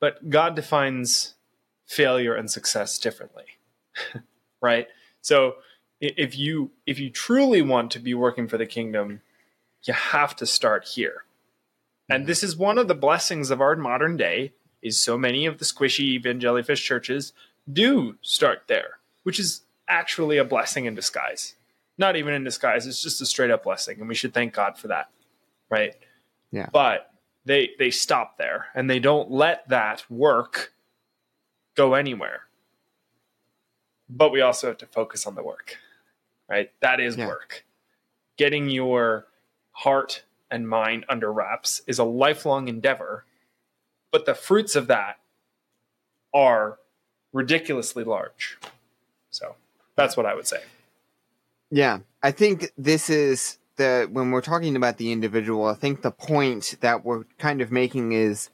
but 0.00 0.30
God 0.30 0.54
defines 0.56 1.34
failure 1.86 2.34
and 2.34 2.50
success 2.50 2.98
differently 2.98 3.44
right? 4.60 4.88
So 5.20 5.56
if 6.00 6.36
you 6.36 6.70
if 6.86 6.98
you 6.98 7.10
truly 7.10 7.62
want 7.62 7.90
to 7.92 7.98
be 7.98 8.14
working 8.14 8.48
for 8.48 8.58
the 8.58 8.66
kingdom 8.66 9.22
you 9.84 9.94
have 9.94 10.34
to 10.36 10.46
start 10.46 10.84
here. 10.84 11.24
And 12.08 12.22
mm-hmm. 12.22 12.26
this 12.26 12.42
is 12.42 12.56
one 12.56 12.76
of 12.76 12.88
the 12.88 12.94
blessings 12.94 13.50
of 13.50 13.60
our 13.60 13.76
modern 13.76 14.16
day 14.16 14.52
is 14.82 14.98
so 14.98 15.16
many 15.16 15.46
of 15.46 15.58
the 15.58 15.64
squishy 15.64 16.20
evangelifish 16.20 16.82
churches 16.82 17.32
do 17.72 18.16
start 18.20 18.62
there 18.66 18.98
which 19.22 19.40
is 19.40 19.62
actually 19.88 20.38
a 20.38 20.44
blessing 20.44 20.84
in 20.84 20.94
disguise. 20.94 21.54
Not 21.98 22.16
even 22.16 22.34
in 22.34 22.44
disguise 22.44 22.86
it's 22.86 23.02
just 23.02 23.20
a 23.20 23.26
straight 23.26 23.50
up 23.50 23.64
blessing 23.64 24.00
and 24.00 24.08
we 24.08 24.14
should 24.14 24.34
thank 24.34 24.52
god 24.52 24.78
for 24.78 24.88
that 24.88 25.08
right? 25.70 25.94
Yeah. 26.52 26.68
but 26.72 27.10
they 27.46 27.70
they 27.78 27.90
stop 27.92 28.38
there 28.38 28.66
and 28.74 28.90
they 28.90 29.00
don't 29.00 29.30
let 29.30 29.68
that 29.70 30.04
work 30.11 30.74
go 31.76 31.94
anywhere. 31.94 32.42
But 34.11 34.32
we 34.32 34.42
also 34.42 34.68
have 34.68 34.78
to 34.78 34.87
focus 34.87 35.26
on 35.26 35.37
the 35.37 35.44
work 35.44 35.78
right? 36.48 36.72
That 36.80 37.00
is 37.00 37.16
Yeah. 37.16 37.28
work. 37.28 37.64
Getting 38.37 38.70
your 38.70 39.26
heart 39.72 40.24
and 40.50 40.68
mind 40.68 41.04
under 41.09 41.32
wraps 41.32 41.82
is 41.87 41.98
a 41.98 42.04
lifelong 42.04 42.68
endeavor 42.68 43.24
but 44.12 44.26
the 44.26 44.35
fruits 44.35 44.76
of 44.76 44.87
that 44.87 45.20
are 46.35 46.78
ridiculously 47.32 48.04
large. 48.04 48.59
So 49.30 49.56
that's 49.96 50.16
what 50.16 50.26
i 50.26 50.35
would 50.35 50.46
say. 50.46 50.62
Yeah, 51.70 51.98
I 52.22 52.30
think 52.30 52.72
this 52.78 53.11
is 53.11 53.59
the 53.76 54.08
when 54.10 54.30
we're 54.30 54.40
talking 54.40 54.76
about 54.76 54.98
the 54.98 55.12
individual. 55.12 55.66
I 55.66 55.74
think 55.74 56.02
the 56.02 56.10
point 56.10 56.76
that 56.80 57.04
we're 57.04 57.24
kind 57.38 57.60
of 57.60 57.72
making 57.72 58.12
is 58.12 58.50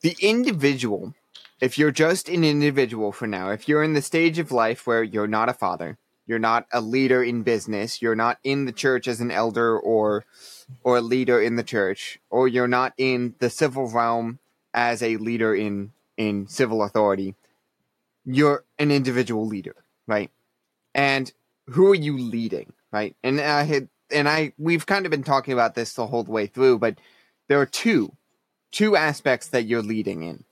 the 0.00 0.16
individual. 0.20 1.14
If 1.60 1.78
you're 1.78 1.92
just 1.92 2.28
an 2.28 2.44
individual 2.44 3.12
for 3.12 3.26
now, 3.26 3.50
if 3.50 3.68
you're 3.68 3.82
in 3.82 3.94
the 3.94 4.02
stage 4.02 4.38
of 4.38 4.52
life 4.52 4.86
where 4.86 5.02
you're 5.02 5.26
not 5.28 5.48
a 5.48 5.54
father, 5.54 5.98
You're 6.26 6.38
not 6.38 6.66
a 6.72 6.80
leader 6.80 7.22
in 7.22 7.42
business. 7.42 8.00
You're 8.00 8.14
not 8.14 8.38
in 8.42 8.64
the 8.64 8.72
church 8.72 9.06
as 9.08 9.20
an 9.20 9.30
elder 9.30 9.78
or 9.78 10.24
or 10.82 10.96
a 10.96 11.02
leader 11.02 11.40
in 11.40 11.56
the 11.56 11.62
church, 11.62 12.18
or 12.30 12.48
you're 12.48 12.68
not 12.68 12.94
in 12.96 13.34
the 13.38 13.50
civil 13.50 13.90
realm 13.90 14.38
as 14.72 15.02
a 15.02 15.16
leader 15.18 15.54
in 15.54 15.92
in 16.16 16.46
civil 16.48 16.82
authority. 16.82 17.34
You're 18.24 18.64
an 18.78 18.90
individual 18.90 19.46
leader, 19.46 19.76
right? 20.06 20.30
And 20.94 21.32
who 21.68 21.90
are 21.90 21.94
you 21.94 22.16
leading, 22.16 22.72
right? 22.90 23.14
And 23.22 23.40
I 23.40 23.64
had 23.64 23.88
and 24.14 24.28
I 24.28 24.52
we've 24.58 24.86
kind 24.86 25.06
of 25.06 25.10
been 25.10 25.24
talking 25.24 25.52
about 25.52 25.74
this 25.74 25.94
the 25.94 26.06
whole 26.06 26.24
way 26.24 26.46
through, 26.46 26.78
but 26.78 26.98
there 27.48 27.60
are 27.60 27.66
two 27.66 28.12
two 28.70 28.96
aspects 28.96 29.48
that 29.48 29.66
you're 29.66 29.82
leading 29.82 30.22
in. 30.22 30.44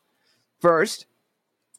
First, 0.61 1.07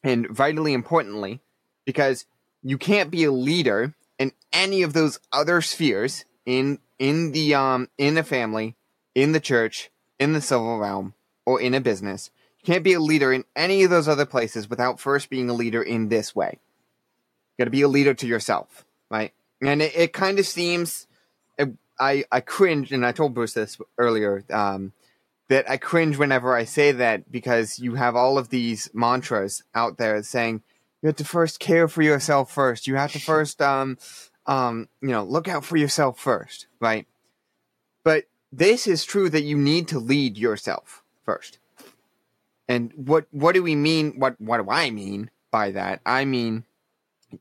and 0.02 0.28
vitally 0.28 0.72
importantly, 0.72 1.40
because 1.84 2.26
you 2.62 2.78
can't 2.78 3.10
be 3.10 3.24
a 3.24 3.32
leader 3.32 3.94
in 4.18 4.32
any 4.52 4.82
of 4.82 4.92
those 4.92 5.18
other 5.32 5.60
spheres 5.60 6.24
in 6.46 6.78
in 6.98 7.32
the 7.32 7.54
um 7.54 7.88
in 7.98 8.18
a 8.18 8.22
family, 8.22 8.76
in 9.14 9.32
the 9.32 9.40
church, 9.40 9.90
in 10.18 10.32
the 10.32 10.40
civil 10.40 10.78
realm, 10.78 11.14
or 11.46 11.60
in 11.60 11.74
a 11.74 11.80
business. 11.80 12.30
You 12.60 12.72
can't 12.72 12.84
be 12.84 12.94
a 12.94 13.00
leader 13.00 13.32
in 13.32 13.44
any 13.54 13.84
of 13.84 13.90
those 13.90 14.08
other 14.08 14.26
places 14.26 14.70
without 14.70 15.00
first 15.00 15.28
being 15.28 15.50
a 15.50 15.54
leader 15.54 15.82
in 15.82 16.08
this 16.08 16.34
way. 16.34 16.60
You 17.56 17.62
got 17.62 17.66
to 17.66 17.70
be 17.70 17.82
a 17.82 17.88
leader 17.88 18.14
to 18.14 18.26
yourself, 18.26 18.84
right? 19.10 19.32
And 19.60 19.82
it, 19.82 19.94
it 19.94 20.12
kind 20.12 20.38
of 20.38 20.46
seems, 20.46 21.06
I 21.98 22.24
I 22.30 22.40
cringe, 22.40 22.92
and 22.92 23.04
I 23.04 23.12
told 23.12 23.34
Bruce 23.34 23.54
this 23.54 23.78
earlier. 23.98 24.44
Um, 24.50 24.92
that 25.48 25.68
I 25.68 25.76
cringe 25.76 26.16
whenever 26.16 26.56
I 26.56 26.64
say 26.64 26.92
that 26.92 27.30
because 27.30 27.78
you 27.78 27.94
have 27.94 28.16
all 28.16 28.38
of 28.38 28.48
these 28.48 28.88
mantras 28.94 29.62
out 29.74 29.98
there 29.98 30.22
saying 30.22 30.62
you 31.02 31.08
have 31.08 31.16
to 31.16 31.24
first 31.24 31.60
care 31.60 31.86
for 31.86 32.02
yourself 32.02 32.50
first. 32.50 32.86
You 32.86 32.96
have 32.96 33.12
to 33.12 33.20
first 33.20 33.60
um 33.60 33.98
um 34.46 34.88
you 35.02 35.08
know 35.08 35.24
look 35.24 35.48
out 35.48 35.64
for 35.64 35.76
yourself 35.76 36.18
first, 36.18 36.66
right? 36.80 37.06
But 38.04 38.24
this 38.50 38.86
is 38.86 39.04
true 39.04 39.28
that 39.30 39.42
you 39.42 39.56
need 39.56 39.88
to 39.88 39.98
lead 39.98 40.38
yourself 40.38 41.02
first. 41.24 41.58
And 42.66 42.92
what 42.94 43.26
what 43.30 43.52
do 43.52 43.62
we 43.62 43.74
mean 43.74 44.18
what 44.18 44.40
what 44.40 44.58
do 44.58 44.70
I 44.70 44.90
mean 44.90 45.30
by 45.50 45.72
that? 45.72 46.00
I 46.06 46.24
mean 46.24 46.64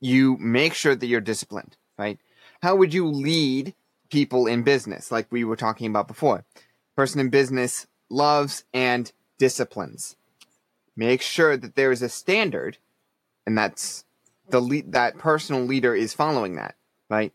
you 0.01 0.37
make 0.39 0.73
sure 0.73 0.95
that 0.95 1.07
you're 1.07 1.21
disciplined, 1.21 1.77
right? 1.97 2.19
How 2.61 2.75
would 2.75 2.93
you 2.93 3.07
lead 3.07 3.75
people 4.13 4.45
in 4.45 4.61
business 4.61 5.11
like 5.11 5.27
we 5.31 5.43
were 5.43 5.55
talking 5.55 5.87
about 5.87 6.07
before? 6.07 6.45
Person 6.95 7.19
in 7.19 7.29
business 7.29 7.87
loves, 8.09 8.63
and 8.73 9.11
disciplines. 9.39 10.15
Make 10.95 11.21
sure 11.21 11.57
that 11.57 11.75
there 11.75 11.91
is 11.91 12.03
a 12.03 12.09
standard, 12.09 12.77
and 13.45 13.57
that's 13.57 14.05
the 14.47 14.83
that 14.87 15.17
personal 15.17 15.63
leader 15.63 15.95
is 15.95 16.13
following 16.13 16.55
that, 16.55 16.75
right? 17.09 17.33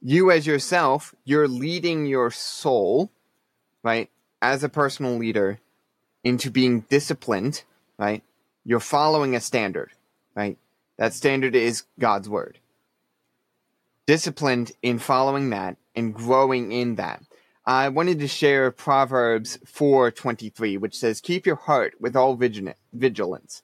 You 0.00 0.30
as 0.30 0.46
yourself, 0.46 1.14
you're 1.24 1.48
leading 1.48 2.06
your 2.06 2.30
soul, 2.30 3.10
right, 3.82 4.08
as 4.40 4.64
a 4.64 4.68
personal 4.68 5.16
leader 5.16 5.60
into 6.24 6.50
being 6.50 6.80
disciplined, 6.80 7.62
right? 7.98 8.22
You're 8.64 8.80
following 8.80 9.36
a 9.36 9.40
standard, 9.40 9.90
right? 10.34 10.56
That 10.96 11.12
standard 11.12 11.54
is 11.54 11.84
God's 11.98 12.28
word. 12.28 12.58
Disciplined 14.06 14.72
in 14.82 14.98
following 14.98 15.50
that 15.50 15.76
and 15.96 16.14
growing 16.14 16.70
in 16.70 16.96
that. 16.96 17.22
I 17.64 17.88
wanted 17.88 18.20
to 18.20 18.28
share 18.28 18.70
Proverbs 18.70 19.58
4:23, 19.64 20.76
which 20.76 20.96
says, 20.96 21.20
"Keep 21.20 21.46
your 21.46 21.56
heart 21.56 21.94
with 22.00 22.14
all 22.14 22.36
vigilance, 22.36 23.62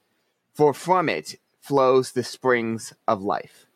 for 0.52 0.74
from 0.74 1.08
it 1.08 1.38
flows 1.60 2.10
the 2.10 2.24
springs 2.24 2.94
of 3.06 3.22
life." 3.22 3.66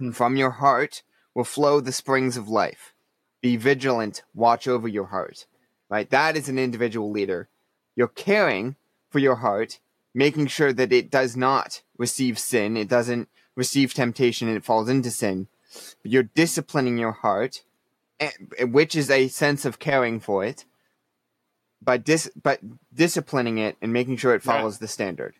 And 0.00 0.16
from 0.16 0.36
your 0.36 0.50
heart 0.50 1.02
will 1.34 1.44
flow 1.44 1.80
the 1.80 1.92
springs 1.92 2.36
of 2.36 2.48
life. 2.48 2.94
Be 3.40 3.56
vigilant, 3.56 4.22
watch 4.34 4.66
over 4.66 4.88
your 4.88 5.06
heart. 5.06 5.46
Right? 5.88 6.10
That 6.10 6.36
is 6.36 6.48
an 6.48 6.58
individual 6.58 7.10
leader. 7.10 7.48
You're 7.94 8.08
caring 8.08 8.76
for 9.10 9.18
your 9.18 9.36
heart, 9.36 9.78
making 10.14 10.46
sure 10.48 10.72
that 10.72 10.92
it 10.92 11.10
does 11.10 11.36
not 11.36 11.82
receive 11.98 12.38
sin, 12.38 12.76
it 12.76 12.88
doesn't 12.88 13.28
receive 13.54 13.92
temptation 13.92 14.48
and 14.48 14.56
it 14.56 14.64
falls 14.64 14.88
into 14.88 15.10
sin. 15.10 15.48
You're 16.02 16.24
disciplining 16.24 16.98
your 16.98 17.12
heart 17.12 17.62
which 18.60 18.94
is 18.94 19.10
a 19.10 19.28
sense 19.28 19.64
of 19.64 19.78
caring 19.78 20.20
for 20.20 20.44
it, 20.44 20.64
by 21.80 21.96
dis 21.96 22.30
but 22.40 22.60
disciplining 22.94 23.58
it 23.58 23.76
and 23.82 23.92
making 23.92 24.16
sure 24.16 24.34
it 24.34 24.42
follows 24.42 24.78
the 24.78 24.88
standard. 24.88 25.34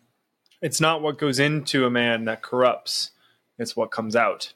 It's 0.61 0.81
not 0.81 1.01
what 1.01 1.17
goes 1.17 1.39
into 1.39 1.85
a 1.85 1.89
man 1.89 2.25
that 2.25 2.41
corrupts; 2.41 3.11
it's 3.57 3.75
what 3.75 3.91
comes 3.91 4.15
out. 4.15 4.53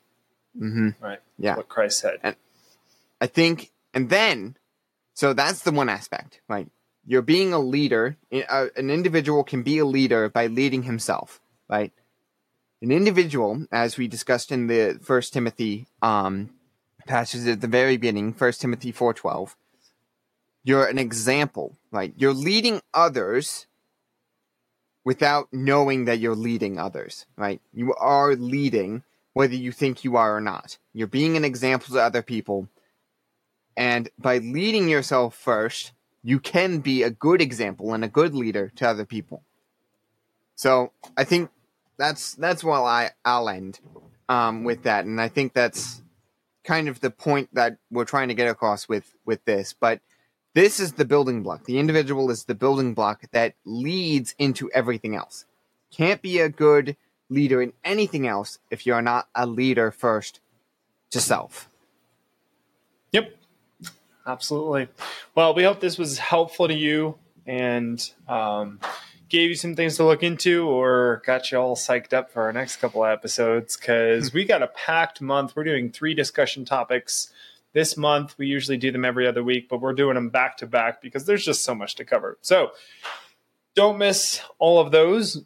Mm-hmm. 0.59 0.89
Right. 0.99 1.19
Yeah. 1.37 1.55
what 1.55 1.69
Christ 1.69 1.99
said. 1.99 2.17
And 2.23 2.35
I 3.21 3.27
think, 3.27 3.71
and 3.93 4.09
then, 4.09 4.57
so 5.13 5.33
that's 5.33 5.61
the 5.61 5.71
one 5.71 5.87
aspect, 5.87 6.41
right? 6.47 6.67
You're 7.05 7.21
being 7.21 7.53
a 7.53 7.59
leader. 7.59 8.17
An 8.31 8.89
individual 8.89 9.43
can 9.43 9.63
be 9.63 9.77
a 9.77 9.85
leader 9.85 10.29
by 10.29 10.47
leading 10.47 10.83
himself, 10.83 11.39
right? 11.69 11.93
An 12.81 12.91
individual, 12.91 13.65
as 13.71 13.97
we 13.97 14.07
discussed 14.07 14.51
in 14.51 14.67
the 14.67 14.99
First 15.01 15.33
Timothy 15.33 15.87
um, 16.01 16.51
passage 17.07 17.47
at 17.47 17.61
the 17.61 17.67
very 17.67 17.97
beginning, 17.97 18.33
First 18.33 18.61
Timothy 18.61 18.91
4:12. 18.91 19.55
You're 20.63 20.85
an 20.85 20.99
example, 20.99 21.77
right? 21.91 22.13
You're 22.17 22.33
leading 22.33 22.81
others 22.93 23.65
without 25.03 25.47
knowing 25.51 26.05
that 26.05 26.19
you're 26.19 26.35
leading 26.35 26.77
others, 26.77 27.25
right? 27.37 27.61
You 27.73 27.95
are 27.95 28.35
leading 28.35 29.03
whether 29.33 29.55
you 29.55 29.71
think 29.71 30.03
you 30.03 30.17
are 30.17 30.35
or 30.35 30.41
not. 30.41 30.77
You're 30.93 31.07
being 31.07 31.37
an 31.37 31.45
example 31.45 31.95
to 31.95 32.01
other 32.01 32.21
people. 32.21 32.67
And 33.77 34.09
by 34.19 34.39
leading 34.39 34.89
yourself 34.89 35.35
first, 35.35 35.93
you 36.23 36.39
can 36.39 36.79
be 36.79 37.03
a 37.03 37.09
good 37.09 37.41
example 37.41 37.93
and 37.93 38.03
a 38.03 38.09
good 38.09 38.35
leader 38.35 38.71
to 38.75 38.87
other 38.87 39.05
people. 39.05 39.43
So 40.55 40.91
I 41.15 41.23
think 41.23 41.49
that's 41.97 42.36
that's 42.36 42.63
where 42.63 42.81
I 42.81 43.12
I'll 43.25 43.49
end 43.49 43.79
um, 44.29 44.63
with 44.63 44.83
that, 44.83 45.05
and 45.05 45.19
I 45.19 45.27
think 45.27 45.53
that's 45.53 46.01
kind 46.63 46.88
of 46.89 46.99
the 46.99 47.10
point 47.10 47.49
that 47.53 47.77
we're 47.89 48.05
trying 48.05 48.27
to 48.27 48.33
get 48.33 48.47
across 48.47 48.88
with 48.88 49.13
with 49.25 49.43
this. 49.45 49.73
But 49.73 50.01
this 50.53 50.79
is 50.79 50.93
the 50.93 51.05
building 51.05 51.43
block. 51.43 51.65
The 51.65 51.79
individual 51.79 52.31
is 52.31 52.45
the 52.45 52.55
building 52.55 52.93
block 52.93 53.23
that 53.31 53.53
leads 53.63 54.33
into 54.39 54.71
everything 54.71 55.15
else. 55.15 55.45
Can't 55.91 56.21
be 56.21 56.39
a 56.39 56.49
good 56.49 56.97
leader 57.29 57.62
in 57.62 57.73
anything 57.83 58.27
else 58.27 58.60
if 58.71 58.86
you're 58.86 59.01
not 59.01 59.27
a 59.36 59.45
leader 59.45 59.91
first 59.91 60.39
to 61.12 61.19
self. 61.19 61.69
Yep. 63.12 63.36
Absolutely. 64.25 64.88
Well 65.36 65.53
we 65.53 65.63
hope 65.63 65.79
this 65.79 65.97
was 65.97 66.17
helpful 66.17 66.67
to 66.67 66.73
you 66.73 67.17
and 67.45 68.12
um, 68.27 68.79
gave 69.29 69.49
you 69.49 69.55
some 69.55 69.75
things 69.75 69.97
to 69.97 70.03
look 70.03 70.23
into 70.23 70.67
or 70.67 71.21
got 71.25 71.51
you 71.51 71.57
all 71.57 71.75
psyched 71.75 72.13
up 72.13 72.31
for 72.31 72.43
our 72.43 72.53
next 72.53 72.77
couple 72.77 73.03
of 73.03 73.09
episodes 73.09 73.75
because 73.75 74.33
we 74.33 74.45
got 74.45 74.63
a 74.63 74.67
packed 74.67 75.21
month. 75.21 75.55
We're 75.55 75.63
doing 75.63 75.91
three 75.91 76.13
discussion 76.13 76.65
topics 76.65 77.31
this 77.73 77.97
month. 77.97 78.35
We 78.37 78.47
usually 78.47 78.77
do 78.77 78.91
them 78.91 79.05
every 79.05 79.27
other 79.27 79.43
week, 79.43 79.69
but 79.69 79.81
we're 79.81 79.93
doing 79.93 80.15
them 80.15 80.29
back 80.29 80.57
to 80.57 80.67
back 80.67 81.01
because 81.01 81.25
there's 81.25 81.45
just 81.45 81.63
so 81.63 81.75
much 81.75 81.95
to 81.95 82.05
cover. 82.05 82.37
So 82.41 82.71
don't 83.75 83.97
miss 83.97 84.41
all 84.59 84.79
of 84.79 84.91
those. 84.91 85.43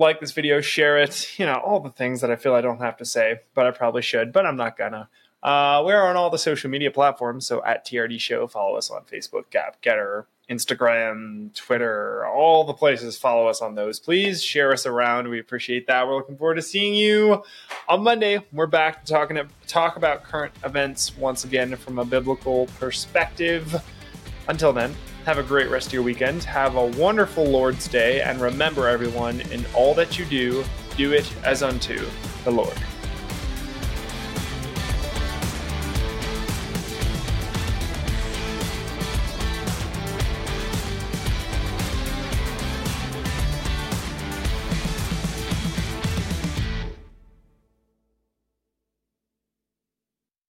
Like 0.00 0.20
this 0.20 0.30
video, 0.30 0.60
share 0.60 0.98
it, 0.98 1.38
you 1.38 1.46
know, 1.46 1.56
all 1.56 1.80
the 1.80 1.90
things 1.90 2.20
that 2.20 2.30
I 2.30 2.36
feel 2.36 2.54
I 2.54 2.60
don't 2.60 2.78
have 2.78 2.96
to 2.98 3.04
say, 3.04 3.40
but 3.54 3.66
I 3.66 3.72
probably 3.72 4.02
should, 4.02 4.32
but 4.32 4.46
I'm 4.46 4.56
not 4.56 4.76
gonna. 4.76 5.08
Uh, 5.42 5.82
we're 5.84 6.02
on 6.02 6.16
all 6.16 6.30
the 6.30 6.38
social 6.38 6.70
media 6.70 6.90
platforms. 6.90 7.46
So 7.46 7.64
at 7.64 7.84
TRD 7.84 8.20
Show, 8.20 8.46
follow 8.46 8.76
us 8.76 8.90
on 8.90 9.02
Facebook, 9.02 9.50
Gab, 9.50 9.80
Gettr, 9.82 10.26
Instagram, 10.50 11.54
Twitter, 11.54 12.26
all 12.26 12.64
the 12.64 12.72
places. 12.72 13.18
Follow 13.18 13.48
us 13.48 13.60
on 13.60 13.74
those. 13.74 14.00
Please 14.00 14.42
share 14.42 14.72
us 14.72 14.86
around. 14.86 15.28
We 15.28 15.40
appreciate 15.40 15.86
that. 15.86 16.06
We're 16.06 16.16
looking 16.16 16.36
forward 16.36 16.54
to 16.54 16.62
seeing 16.62 16.94
you 16.94 17.42
on 17.88 18.02
Monday. 18.02 18.40
We're 18.52 18.66
back 18.66 19.04
to 19.04 19.12
talking 19.12 19.36
to 19.36 19.46
talk 19.66 19.96
about 19.96 20.24
current 20.24 20.54
events 20.64 21.16
once 21.16 21.44
again 21.44 21.76
from 21.76 21.98
a 21.98 22.04
biblical 22.04 22.66
perspective. 22.78 23.82
Until 24.48 24.72
then, 24.72 24.94
have 25.26 25.36
a 25.36 25.42
great 25.42 25.68
rest 25.68 25.88
of 25.88 25.92
your 25.92 26.02
weekend. 26.02 26.42
Have 26.44 26.76
a 26.76 26.86
wonderful 26.86 27.44
Lord's 27.44 27.86
Day. 27.86 28.22
And 28.22 28.40
remember, 28.40 28.88
everyone, 28.88 29.42
in 29.52 29.64
all 29.74 29.92
that 29.94 30.18
you 30.18 30.24
do, 30.24 30.64
do 30.96 31.12
it 31.12 31.30
as 31.44 31.62
unto 31.62 32.06
the 32.44 32.50
Lord. 32.50 32.78